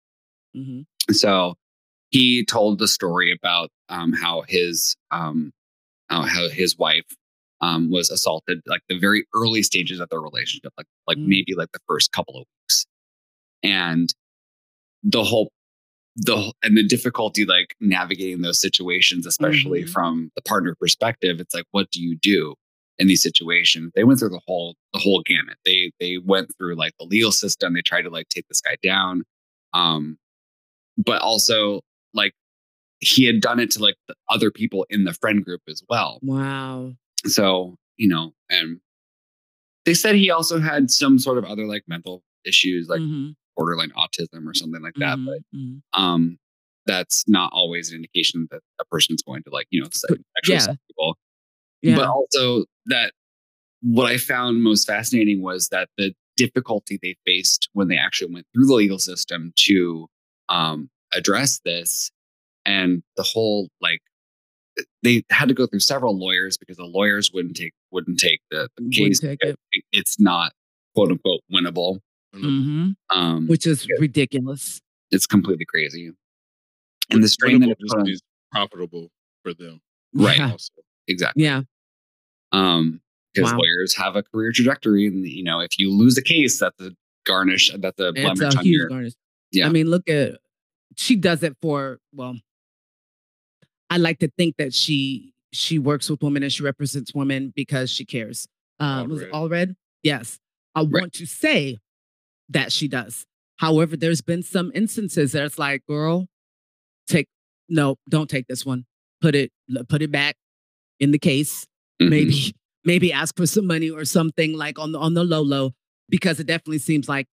hmm 0.53 0.81
So 1.11 1.55
he 2.09 2.43
told 2.43 2.79
the 2.79 2.87
story 2.87 3.31
about 3.31 3.69
um, 3.89 4.11
how 4.11 4.43
his 4.47 4.97
um, 5.11 5.53
uh, 6.09 6.25
how 6.25 6.49
his 6.49 6.77
wife 6.77 7.05
um, 7.61 7.89
was 7.91 8.09
assaulted, 8.09 8.61
like 8.67 8.81
the 8.89 8.97
very 8.99 9.25
early 9.35 9.63
stages 9.63 9.99
of 9.99 10.09
their 10.09 10.21
relationship, 10.21 10.71
like 10.77 10.87
like 11.07 11.17
Mm. 11.17 11.27
maybe 11.27 11.55
like 11.55 11.71
the 11.73 11.79
first 11.87 12.11
couple 12.11 12.35
of 12.37 12.45
weeks, 12.63 12.85
and 13.63 14.13
the 15.03 15.23
whole 15.23 15.51
the 16.15 16.51
and 16.63 16.75
the 16.75 16.83
difficulty 16.87 17.45
like 17.45 17.75
navigating 17.79 18.41
those 18.41 18.59
situations, 18.59 19.25
especially 19.27 19.83
Mhm. 19.83 19.89
from 19.89 20.31
the 20.35 20.41
partner 20.41 20.75
perspective. 20.79 21.39
It's 21.39 21.53
like, 21.53 21.65
what 21.71 21.91
do 21.91 22.01
you 22.01 22.15
do 22.17 22.55
in 22.97 23.07
these 23.07 23.21
situations? 23.21 23.91
They 23.95 24.03
went 24.03 24.19
through 24.19 24.29
the 24.29 24.41
whole 24.47 24.75
the 24.93 24.99
whole 24.99 25.21
gamut. 25.23 25.57
They 25.65 25.91
they 25.99 26.17
went 26.17 26.49
through 26.57 26.75
like 26.75 26.93
the 26.99 27.05
legal 27.05 27.31
system. 27.31 27.73
They 27.73 27.81
tried 27.83 28.03
to 28.03 28.09
like 28.09 28.29
take 28.29 28.47
this 28.47 28.61
guy 28.61 28.77
down. 28.83 29.23
Um, 29.73 30.17
but 30.97 31.21
also 31.21 31.81
like 32.15 32.33
he 32.99 33.25
had 33.25 33.39
done 33.41 33.59
it 33.59 33.69
to 33.71 33.79
like 33.79 33.95
the 34.07 34.15
other 34.29 34.49
people 34.49 34.87
in 34.89 35.03
the 35.03 35.13
friend 35.13 35.45
group 35.45 35.61
as 35.67 35.83
well. 35.87 36.17
wow 36.23 36.95
So, 37.25 37.75
you 37.97 38.07
know, 38.07 38.33
and 38.49 38.79
they 39.85 39.93
said 39.93 40.15
he 40.15 40.29
also 40.29 40.59
had 40.59 40.91
some 40.91 41.17
sort 41.19 41.37
of 41.37 41.45
other 41.45 41.65
like 41.65 41.83
mental 41.87 42.23
issues, 42.45 42.87
like 42.89 42.99
Mhm, 43.01 43.35
borderline 43.55 43.91
autism 43.91 44.47
or 44.47 44.53
something 44.53 44.81
like 44.81 44.93
that. 44.95 45.17
mhm, 45.17 45.25
But 45.25 45.39
mhm. 45.57 45.81
um, 45.93 46.37
that's 46.85 47.23
not 47.27 47.51
always 47.53 47.89
an 47.89 47.95
indication 47.97 48.47
that 48.51 48.61
a 48.79 48.85
person's 48.85 49.23
going 49.23 49.43
to 49.43 49.49
like, 49.49 49.67
you 49.71 49.81
know, 49.81 49.89
sexually 49.91 50.19
yeah. 50.47 50.75
people. 50.87 51.17
yeah 51.81 51.95
But 51.95 52.07
also 52.07 52.65
that 52.87 53.13
what 53.81 54.07
I 54.11 54.17
found 54.17 54.63
most 54.63 54.87
fascinating 54.87 55.41
was 55.41 55.69
that 55.69 55.89
the 55.97 56.13
difficulty 56.35 56.99
they 57.01 57.15
faced 57.25 57.69
when 57.73 57.87
they 57.87 57.97
actually 57.97 58.33
went 58.33 58.45
through 58.53 58.67
the 58.67 58.73
legal 58.73 58.99
system 58.99 59.53
to 59.65 60.07
um, 60.49 60.89
address 61.13 61.59
this 61.65 62.11
and 62.65 63.01
the 63.15 63.23
whole 63.23 63.69
like 63.81 64.01
they 65.03 65.23
had 65.29 65.47
to 65.47 65.53
go 65.53 65.65
through 65.67 65.79
several 65.79 66.17
lawyers 66.17 66.57
because 66.57 66.77
the 66.77 66.85
lawyers 66.85 67.31
wouldn't 67.33 67.55
take 67.57 67.73
wouldn't 67.91 68.19
take 68.19 68.41
the, 68.51 68.69
the 68.77 68.89
case 68.89 69.19
take 69.19 69.39
it- 69.41 69.57
it's 69.91 70.19
not 70.19 70.53
quote 70.95 71.11
unquote 71.11 71.41
winnable 71.51 71.99
Mhm, 72.35 72.95
um 73.13 73.47
which 73.47 73.65
is 73.65 73.87
ridiculous 73.99 74.81
it's 75.11 75.25
completely 75.25 75.65
crazy 75.65 76.11
and 77.09 77.23
the 77.23 77.27
strain 77.27 77.59
that 77.61 77.69
Winnable 77.69 77.93
it 77.95 77.97
on, 77.99 78.03
means 78.03 78.21
profitable 78.51 79.09
for 79.43 79.53
them. 79.53 79.79
Right. 80.13 80.37
yeah, 80.37 80.51
Also. 80.51 80.73
exactly 81.07 81.43
yeah. 81.43 81.61
um 82.51 83.01
because 83.33 83.51
Wow. 83.51 83.59
lawyers 83.59 83.95
have 83.95 84.15
a 84.15 84.23
career 84.23 84.51
trajectory 84.51 85.07
and 85.07 85.25
you 85.27 85.43
know 85.43 85.59
if 85.59 85.77
you 85.79 85.91
lose 85.91 86.17
a 86.17 86.21
case 86.23 86.59
that's 86.59 86.79
a 86.81 86.91
garnish 87.25 87.71
that's 87.79 87.99
a 87.99 88.09
it's 88.09 88.21
blemish 88.39 88.55
on 88.55 88.65
your 88.65 88.89
garnish 88.89 89.13
Yeah. 89.51 89.67
i 89.67 89.69
mean 89.69 89.87
look 89.87 90.09
at 90.09 90.39
she 90.95 91.15
does 91.15 91.43
it 91.43 91.55
for 91.61 91.99
well 92.13 92.35
i 93.89 93.97
like 93.97 94.19
to 94.19 94.29
think 94.37 94.55
that 94.57 94.73
she 94.73 95.33
she 95.53 95.79
works 95.79 96.09
with 96.09 96.21
women 96.21 96.43
and 96.43 96.51
she 96.51 96.61
represents 96.63 97.13
women 97.13 97.53
because 97.55 97.89
she 97.89 98.03
cares. 98.05 98.47
Um 98.79 99.09
was 99.09 99.21
it 99.21 99.31
Allred? 99.31 99.75
Yes. 100.03 100.39
I 100.75 100.81
Right. 100.81 101.01
want 101.01 101.13
to 101.13 101.25
say 101.25 101.79
that 102.49 102.71
she 102.71 102.87
does. 102.87 103.25
However 103.57 103.95
there's 103.97 104.21
been 104.21 104.43
some 104.43 104.71
instances 104.75 105.31
that 105.31 105.43
it's 105.45 105.57
like 105.57 105.85
girl 105.87 106.27
take 107.07 107.27
no 107.69 107.95
don't 108.09 108.29
take 108.29 108.47
this 108.47 108.65
one. 108.65 108.85
Put 109.21 109.35
it 109.35 109.51
put 109.89 110.01
it 110.01 110.11
back 110.11 110.35
in 110.99 111.11
the 111.11 111.19
case. 111.19 111.65
Mhm. 112.01 112.09
maybe 112.09 112.55
maybe 112.83 113.11
ask 113.13 113.35
for 113.35 113.47
some 113.47 113.65
money 113.67 113.89
or 113.89 114.05
something 114.05 114.53
like 114.53 114.77
on 114.77 114.91
the 114.91 114.99
on 114.99 115.13
the 115.13 115.23
low 115.23 115.41
low 115.41 115.73
because 116.09 116.39
it 116.39 116.45
definitely 116.47 116.77
seems 116.79 117.07
like 117.09 117.27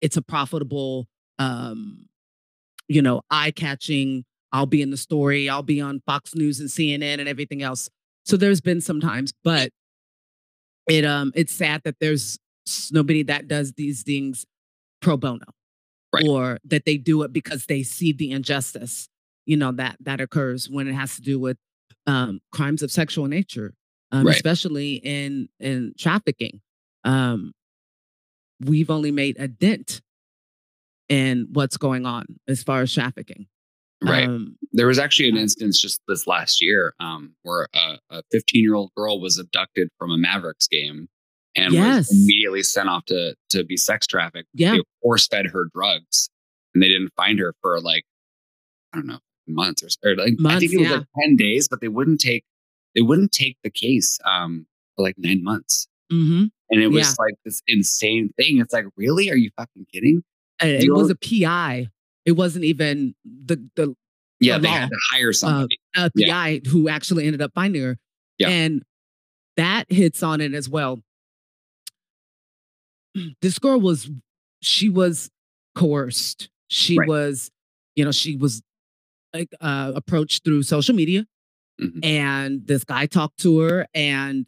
it's 0.00 0.16
a 0.16 0.22
profitable 0.22 1.06
um 1.38 2.06
you 2.88 3.00
know 3.00 3.22
eye-catching 3.30 4.24
i'll 4.52 4.66
be 4.66 4.82
in 4.82 4.90
the 4.90 4.96
story 4.96 5.48
i'll 5.48 5.62
be 5.62 5.80
on 5.80 6.00
fox 6.06 6.34
news 6.34 6.60
and 6.60 6.68
cnn 6.68 7.18
and 7.18 7.28
everything 7.28 7.62
else 7.62 7.88
so 8.24 8.36
there's 8.36 8.60
been 8.60 8.80
some 8.80 9.00
times 9.00 9.32
but 9.44 9.70
it 10.88 11.04
um 11.04 11.32
it's 11.34 11.52
sad 11.54 11.82
that 11.84 11.96
there's 12.00 12.38
nobody 12.90 13.22
that 13.22 13.48
does 13.48 13.72
these 13.72 14.02
things 14.02 14.44
pro 15.00 15.16
bono 15.16 15.44
Right. 16.14 16.26
or 16.28 16.58
that 16.66 16.84
they 16.84 16.98
do 16.98 17.22
it 17.22 17.32
because 17.32 17.64
they 17.66 17.82
see 17.82 18.12
the 18.12 18.32
injustice 18.32 19.08
you 19.46 19.56
know 19.56 19.72
that 19.72 19.96
that 20.00 20.20
occurs 20.20 20.68
when 20.68 20.86
it 20.86 20.92
has 20.92 21.16
to 21.16 21.22
do 21.22 21.40
with 21.40 21.56
um 22.06 22.40
crimes 22.52 22.82
of 22.82 22.90
sexual 22.90 23.26
nature 23.26 23.72
um, 24.10 24.26
Right. 24.26 24.36
especially 24.36 24.96
in 24.96 25.48
in 25.58 25.94
trafficking 25.98 26.60
um 27.04 27.52
we've 28.60 28.90
only 28.90 29.10
made 29.10 29.36
a 29.38 29.48
dent 29.48 30.02
in 31.08 31.48
what's 31.52 31.76
going 31.78 32.04
on 32.06 32.26
as 32.46 32.62
far 32.62 32.82
as 32.82 32.92
trafficking 32.92 33.46
right. 34.02 34.28
Um 34.28 34.56
there 34.72 34.86
was 34.86 34.98
actually 34.98 35.28
an 35.28 35.36
instance 35.36 35.80
just 35.80 36.00
this 36.08 36.26
last 36.26 36.62
year 36.62 36.94
um 37.00 37.34
where 37.42 37.68
a, 37.74 37.98
a 38.10 38.22
15 38.32 38.62
year 38.62 38.74
old 38.74 38.90
girl 38.96 39.20
was 39.20 39.38
abducted 39.38 39.88
from 39.98 40.10
a 40.10 40.16
mavericks 40.18 40.66
game 40.68 41.08
and 41.54 41.74
Yes. 41.74 42.08
was 42.08 42.12
immediately 42.22 42.62
sent 42.62 42.88
off 42.88 43.04
to 43.06 43.34
to 43.50 43.64
be 43.64 43.76
sex 43.76 44.06
trafficked. 44.06 44.48
Yeah 44.54 44.72
they 44.72 44.82
force 45.02 45.26
fed 45.28 45.46
her 45.46 45.66
drugs 45.74 46.28
and 46.74 46.82
they 46.82 46.88
didn't 46.88 47.12
find 47.16 47.38
her 47.38 47.54
for 47.60 47.80
like 47.80 48.04
i 48.92 48.98
don't 48.98 49.06
know 49.06 49.18
months 49.48 49.82
or, 49.82 49.88
or 50.10 50.16
like 50.16 50.34
i 50.46 50.58
think 50.58 50.72
it 50.72 50.78
was 50.78 50.88
yeah. 50.88 50.96
like 50.98 51.06
10 51.22 51.36
days 51.36 51.68
but 51.68 51.80
they 51.80 51.88
wouldn't 51.88 52.20
take 52.20 52.44
they 52.94 53.00
wouldn't 53.02 53.32
take 53.32 53.56
the 53.62 53.70
case 53.70 54.18
um 54.24 54.66
for 54.96 55.02
like 55.02 55.14
nine 55.18 55.42
months. 55.42 55.86
Hmm 56.10 56.44
and 56.70 56.82
it 56.82 56.88
was 56.88 57.08
Yeah. 57.08 57.24
like 57.24 57.34
this 57.44 57.60
insane 57.66 58.30
thing. 58.38 58.58
It's 58.58 58.72
like 58.72 58.86
really? 58.96 59.30
Are 59.30 59.36
you 59.36 59.50
fucking 59.58 59.86
kidding? 59.92 60.22
It 60.60 60.90
was 60.92 61.10
a 61.10 61.14
pi 61.16 61.88
it 62.24 62.32
wasn't 62.32 62.64
even 62.64 63.14
the 63.24 63.56
the 63.76 63.94
yeah 64.40 64.56
The 64.58 64.62
they 64.62 64.68
law. 64.68 64.74
had 64.74 64.88
to 64.90 64.98
hire 65.12 65.32
somebody 65.32 65.78
a 65.96 66.10
Yeah. 66.14 66.58
who 66.68 66.88
actually 66.88 67.26
ended 67.26 67.42
up 67.42 67.52
finding 67.54 67.82
her 67.82 67.98
Yeah. 68.38 68.48
and 68.48 68.82
that 69.56 69.90
hits 69.92 70.22
on 70.22 70.40
it 70.40 70.54
as 70.54 70.68
well 70.68 71.00
this 73.42 73.58
girl 73.58 73.80
was 73.80 74.10
she 74.60 74.88
was 74.88 75.30
coerced 75.74 76.48
she 76.68 76.98
Right. 76.98 77.08
was 77.08 77.50
you 77.96 78.04
know 78.04 78.12
she 78.12 78.36
was 78.36 78.62
like 79.34 79.48
uh 79.60 79.92
approached 79.94 80.44
through 80.44 80.62
social 80.62 80.94
media 80.94 81.26
Mhm. 81.80 82.04
and 82.04 82.66
this 82.66 82.84
guy 82.84 83.06
talked 83.06 83.38
to 83.40 83.58
her 83.60 83.86
and 83.94 84.46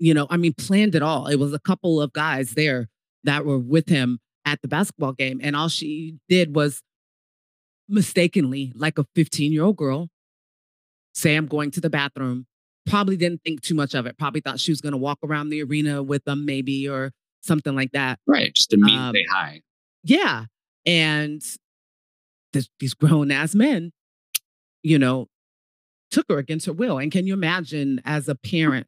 you 0.00 0.12
know 0.12 0.26
i 0.30 0.36
mean 0.36 0.52
planned 0.54 0.94
it 0.96 1.02
all 1.02 1.26
it 1.28 1.36
was 1.36 1.52
a 1.52 1.58
couple 1.60 2.00
of 2.00 2.12
guys 2.12 2.50
there 2.54 2.88
that 3.22 3.44
were 3.44 3.58
with 3.58 3.88
him 3.88 4.18
at 4.44 4.60
the 4.60 4.68
basketball 4.68 5.12
game 5.12 5.40
and 5.42 5.54
all 5.56 5.68
she 5.68 6.16
did 6.28 6.54
was 6.54 6.82
mistakenly 7.88 8.72
like 8.74 8.98
a 8.98 9.06
15 9.14 9.52
year 9.52 9.64
old 9.64 9.76
girl 9.76 10.08
say 11.14 11.36
I'm 11.36 11.46
going 11.46 11.70
to 11.72 11.80
the 11.80 11.90
bathroom, 11.90 12.46
probably 12.86 13.16
didn't 13.16 13.42
think 13.42 13.62
too 13.62 13.74
much 13.74 13.94
of 13.94 14.06
it. 14.06 14.18
Probably 14.18 14.40
thought 14.40 14.60
she 14.60 14.72
was 14.72 14.80
going 14.80 14.92
to 14.92 14.98
walk 14.98 15.18
around 15.24 15.48
the 15.48 15.62
arena 15.62 16.02
with 16.02 16.24
them, 16.24 16.44
maybe, 16.44 16.88
or 16.88 17.12
something 17.42 17.74
like 17.74 17.92
that. 17.92 18.18
Right. 18.26 18.52
Just 18.52 18.70
to 18.70 18.76
meet, 18.76 18.96
Um, 18.96 19.14
say 19.14 19.24
hi. 19.30 19.60
Yeah. 20.02 20.46
And 20.84 21.42
this, 22.52 22.68
these 22.80 22.94
grown 22.94 23.30
ass 23.30 23.54
men, 23.54 23.92
you 24.82 24.98
know, 24.98 25.28
took 26.10 26.26
her 26.28 26.38
against 26.38 26.66
her 26.66 26.72
will. 26.72 26.98
And 26.98 27.10
can 27.10 27.26
you 27.26 27.32
imagine 27.32 28.00
as 28.04 28.28
a 28.28 28.34
parent? 28.34 28.86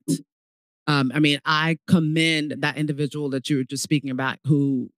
Um, 0.86 1.10
I 1.14 1.18
mean, 1.18 1.40
I 1.44 1.78
commend 1.88 2.56
that 2.58 2.76
individual 2.76 3.30
that 3.30 3.50
you 3.50 3.56
were 3.58 3.64
just 3.64 3.82
speaking 3.82 4.10
about 4.10 4.38
who, 4.46 4.90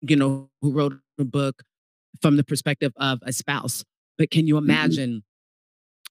you 0.00 0.16
know, 0.16 0.50
who 0.62 0.72
wrote 0.72 0.94
a 1.18 1.24
book 1.24 1.62
from 2.22 2.36
the 2.36 2.44
perspective 2.44 2.92
of 2.96 3.18
a 3.22 3.32
spouse. 3.32 3.84
But 4.18 4.30
can 4.30 4.46
you 4.46 4.56
imagine 4.58 5.22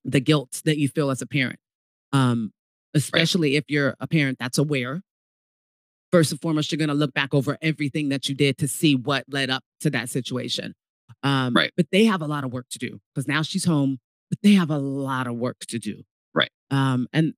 the 0.03 0.19
guilt 0.19 0.61
that 0.65 0.77
you 0.77 0.87
feel 0.87 1.11
as 1.11 1.21
a 1.21 1.27
parent? 1.27 1.59
Um, 2.11 2.51
especially 2.93 3.55
if 3.55 3.65
you're 3.67 3.95
a 3.99 4.07
parent 4.07 4.37
that's 4.39 4.57
aware. 4.57 5.01
First 6.11 6.31
and 6.31 6.41
foremost, 6.41 6.71
you're 6.71 6.77
going 6.77 6.89
to 6.89 6.95
look 6.95 7.13
back 7.13 7.35
over 7.35 7.57
everything 7.61 8.09
that 8.09 8.27
you 8.27 8.33
did 8.33 8.57
to 8.57 8.67
see 8.67 8.95
what 8.95 9.25
led 9.29 9.51
up 9.51 9.63
to 9.81 9.91
that 9.91 10.09
situation. 10.09 10.73
Um, 11.21 11.53
Right. 11.53 11.71
But 11.77 11.87
they 11.91 12.05
have 12.05 12.21
a 12.21 12.27
lot 12.27 12.43
of 12.43 12.51
work 12.51 12.65
to 12.71 12.79
do 12.79 12.99
because 13.13 13.27
now 13.27 13.43
she's 13.43 13.65
home, 13.65 13.99
but 14.29 14.39
they 14.41 14.53
have 14.53 14.71
a 14.71 14.77
lot 14.77 15.27
of 15.27 15.35
work 15.35 15.59
to 15.67 15.77
do. 15.77 16.01
Right. 16.33 16.49
Um, 16.71 17.07
and 17.13 17.33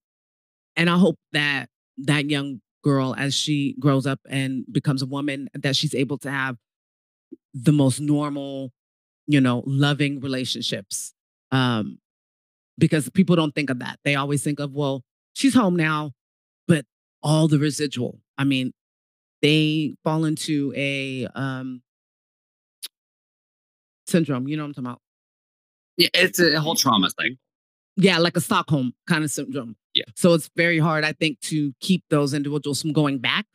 and 0.78 0.90
I 0.90 0.98
hope 0.98 1.18
that 1.34 1.68
that 1.98 2.30
young 2.30 2.62
girl, 2.84 3.14
as 3.18 3.34
she 3.34 3.76
grows 3.80 4.08
up 4.08 4.20
and 4.30 4.66
becomes 4.72 5.02
a 5.02 5.06
woman, 5.06 5.50
that 5.54 5.76
she's 5.76 5.94
able 5.94 6.18
to 6.20 6.32
have 6.32 6.56
the 7.54 7.72
most 7.72 8.00
normal, 8.00 8.72
you 9.28 9.42
know, 9.42 9.64
loving 9.66 10.20
relationships. 10.20 11.14
Um, 11.52 12.00
because 12.78 13.10
people 13.10 13.36
don't 13.36 13.54
think 13.54 13.70
of 13.70 13.80
that. 13.80 14.00
They 14.04 14.16
always 14.16 14.44
think 14.44 14.60
of, 14.60 14.74
well, 14.74 15.04
she's 15.34 15.54
home 15.54 15.76
now, 15.76 16.12
but 16.68 16.86
all 17.22 17.48
the 17.48 17.60
residual. 17.60 18.20
I 18.38 18.44
mean, 18.44 18.74
they 19.42 19.96
fall 20.04 20.26
into 20.26 20.74
a 20.76 21.28
um 21.36 21.82
syndrome. 24.08 24.48
You 24.48 24.58
know 24.58 24.64
what 24.64 24.68
I'm 24.68 24.74
talking 24.74 24.86
about? 24.88 25.02
Yeah, 25.98 26.10
it's 26.14 26.40
a 26.40 26.60
whole 26.60 26.76
trauma 26.76 27.10
thing. 27.10 27.38
Yeah, 27.98 28.18
like 28.18 28.38
a 28.38 28.42
Stockholm 28.42 28.94
kind 29.08 29.24
of 29.24 29.32
syndrome. 29.32 29.76
Yeah. 29.94 30.06
So 30.16 30.34
it's 30.34 30.50
very 30.56 30.80
hard, 30.80 31.04
I 31.04 31.12
think, 31.12 31.40
to 31.42 31.74
keep 31.82 32.04
those 32.10 32.34
individuals 32.34 32.82
from 32.82 32.94
going 32.94 33.20
back 33.20 33.46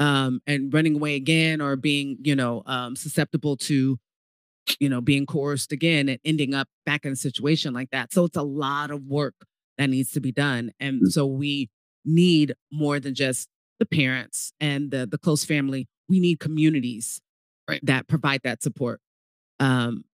um, 0.00 0.42
and 0.48 0.74
running 0.74 0.96
away 0.96 1.16
again 1.16 1.62
or 1.62 1.76
being, 1.76 2.18
you 2.22 2.36
know, 2.36 2.64
um, 2.66 2.96
susceptible 2.96 3.56
to, 3.58 3.98
you 4.78 4.88
know, 4.88 5.00
being 5.00 5.26
coerced 5.26 5.72
again 5.72 6.08
and 6.08 6.18
ending 6.24 6.54
up 6.54 6.68
back 6.86 7.04
in 7.04 7.12
a 7.12 7.16
situation 7.16 7.72
like 7.74 7.90
that. 7.90 8.12
So 8.12 8.24
it's 8.24 8.36
a 8.36 8.42
lot 8.42 8.90
of 8.90 9.04
work 9.04 9.34
that 9.78 9.90
needs 9.90 10.12
to 10.12 10.20
be 10.20 10.32
done. 10.32 10.72
And 10.80 11.02
Mm. 11.02 11.12
so 11.12 11.26
we 11.26 11.70
need 12.04 12.54
more 12.72 13.00
than 13.00 13.14
just 13.14 13.48
the 13.78 13.86
parents 13.86 14.52
and 14.60 14.90
the 14.90 15.06
the 15.06 15.18
close 15.18 15.44
family. 15.44 15.88
We 16.08 16.20
need 16.20 16.40
communities 16.40 17.20
Right. 17.68 17.80
that 17.86 18.08
provide 18.08 18.42
that 18.44 18.62
support. 18.62 19.00
Um, 19.60 20.04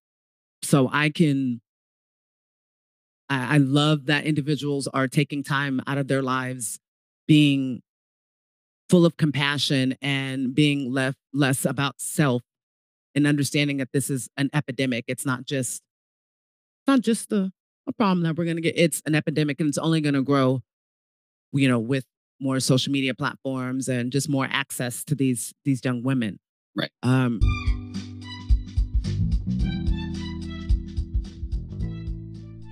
so 0.63 0.89
I 0.93 1.11
can 1.11 1.61
I, 3.29 3.57
I 3.57 3.59
love 3.59 4.07
that 4.07 4.25
individuals 4.25 4.87
are 4.89 5.09
taking 5.09 5.43
time 5.43 5.81
out 5.87 5.99
of 5.99 6.09
their 6.09 6.23
lives 6.23 6.79
being 7.27 7.83
full 8.89 9.05
of 9.05 9.17
compassion 9.17 9.97
and 10.01 10.55
being 10.55 10.93
left 10.93 11.19
less 11.33 11.65
about 11.65 12.01
self 12.01 12.43
and 13.15 13.27
understanding 13.27 13.79
that 13.79 13.93
this 13.93 14.11
is 14.11 14.29
an 14.37 14.51
epidemic. 14.53 15.05
It's 15.09 15.27
not 15.27 15.45
just 15.45 15.83
it's 16.81 16.87
not 16.87 17.01
just 17.01 17.33
a, 17.33 17.51
a 17.89 17.93
problem 17.93 18.23
that 18.23 18.37
we're 18.37 18.45
gonna 18.45 18.61
get. 18.61 18.75
It's 18.77 19.03
an 19.07 19.15
epidemic 19.15 19.61
and 19.61 19.69
it's 19.69 19.79
only 19.79 20.01
gonna 20.01 20.23
grow, 20.23 20.63
you 21.53 21.69
know, 21.69 21.79
with 21.79 22.05
more 22.41 22.61
social 22.61 22.93
media 22.93 23.15
platforms 23.15 23.89
and 23.89 24.13
just 24.13 24.29
more 24.29 24.47
access 24.51 25.03
to 25.05 25.15
these 25.15 25.53
these 25.65 25.81
young 25.85 26.03
women. 26.03 26.39
Right. 26.77 26.91
Um 27.03 27.41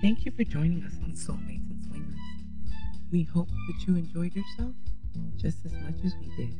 Thank 0.01 0.23
you 0.23 0.31
for 0.31 0.43
joining 0.43 0.83
us 0.83 0.93
on 1.03 1.13
Soulmates 1.13 1.67
and 1.67 1.83
Swingers. 1.83 2.19
We 3.11 3.23
hope 3.23 3.49
that 3.49 3.87
you 3.87 3.95
enjoyed 3.95 4.35
yourself 4.35 4.75
just 5.37 5.65
as 5.65 5.73
much 5.73 5.95
as 6.03 6.13
we 6.19 6.31
did. 6.35 6.55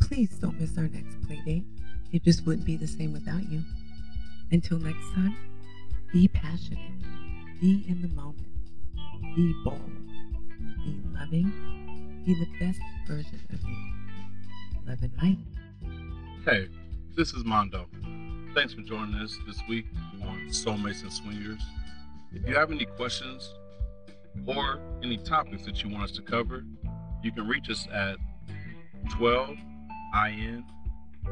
Please 0.00 0.30
don't 0.38 0.58
miss 0.60 0.76
our 0.78 0.88
next 0.88 1.20
play 1.26 1.40
date. 1.44 1.64
It 2.12 2.22
just 2.24 2.46
wouldn't 2.46 2.66
be 2.66 2.76
the 2.76 2.86
same 2.86 3.12
without 3.12 3.48
you. 3.50 3.62
Until 4.52 4.78
next 4.78 5.12
time, 5.12 5.36
be 6.12 6.28
passionate, 6.28 6.78
be 7.60 7.84
in 7.88 8.00
the 8.00 8.08
moment, 8.08 8.46
be 9.34 9.52
bold, 9.64 9.80
be 10.84 10.96
loving, 11.12 12.22
be 12.24 12.34
the 12.34 12.46
best 12.60 12.80
version 13.08 13.40
of 13.52 13.60
you. 13.62 13.76
Love 14.86 15.02
and 15.02 15.12
light. 15.20 15.38
Hey, 16.44 16.68
this 17.16 17.32
is 17.32 17.44
Mondo. 17.44 17.88
Thanks 18.54 18.72
for 18.72 18.82
joining 18.82 19.16
us 19.16 19.36
this 19.46 19.60
week 19.68 19.86
on 20.22 20.46
Soulmates 20.48 21.02
and 21.02 21.12
Swingers. 21.12 21.60
If 22.32 22.48
you 22.48 22.54
have 22.54 22.70
any 22.70 22.84
questions 22.84 23.52
or 24.46 24.78
any 25.02 25.16
topics 25.16 25.64
that 25.64 25.82
you 25.82 25.90
want 25.90 26.04
us 26.04 26.12
to 26.12 26.22
cover, 26.22 26.64
you 27.26 27.32
can 27.32 27.48
reach 27.48 27.68
us 27.68 27.88
at 27.92 28.16
12 29.10 29.56
IN 30.28 30.64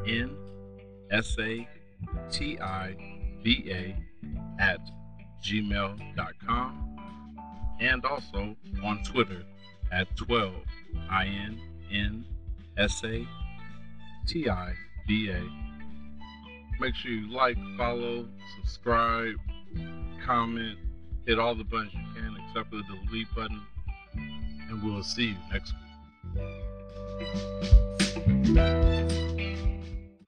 N 0.05 0.35
S 1.09 1.37
A 1.39 1.67
T 2.29 2.59
I 2.59 2.95
V 3.41 3.71
A 3.71 3.97
at 4.59 4.79
gmail.com 5.41 6.97
and 7.79 8.05
also 8.05 8.55
on 8.83 9.03
Twitter 9.03 9.43
at 9.93 10.13
12 10.17 10.53
IN 11.25 11.61
N 11.91 12.25
S 12.77 13.01
A 13.05 13.25
T 14.27 14.49
I 14.49 14.73
V 15.07 15.29
A. 15.29 15.41
Make 16.81 16.93
sure 16.95 17.11
you 17.11 17.31
like, 17.31 17.57
follow, 17.77 18.27
subscribe, 18.57 19.35
comment, 20.25 20.77
hit 21.25 21.39
all 21.39 21.55
the 21.55 21.63
buttons 21.63 21.93
you 21.93 22.21
can 22.21 22.35
except 22.45 22.69
for 22.69 22.75
the 22.75 22.83
delete 23.05 23.33
button. 23.33 23.61
And 24.13 24.83
we'll 24.83 25.03
see 25.03 25.27
you 25.27 25.37
next 25.53 25.71
week. 25.71 25.84
Música 28.55 29.34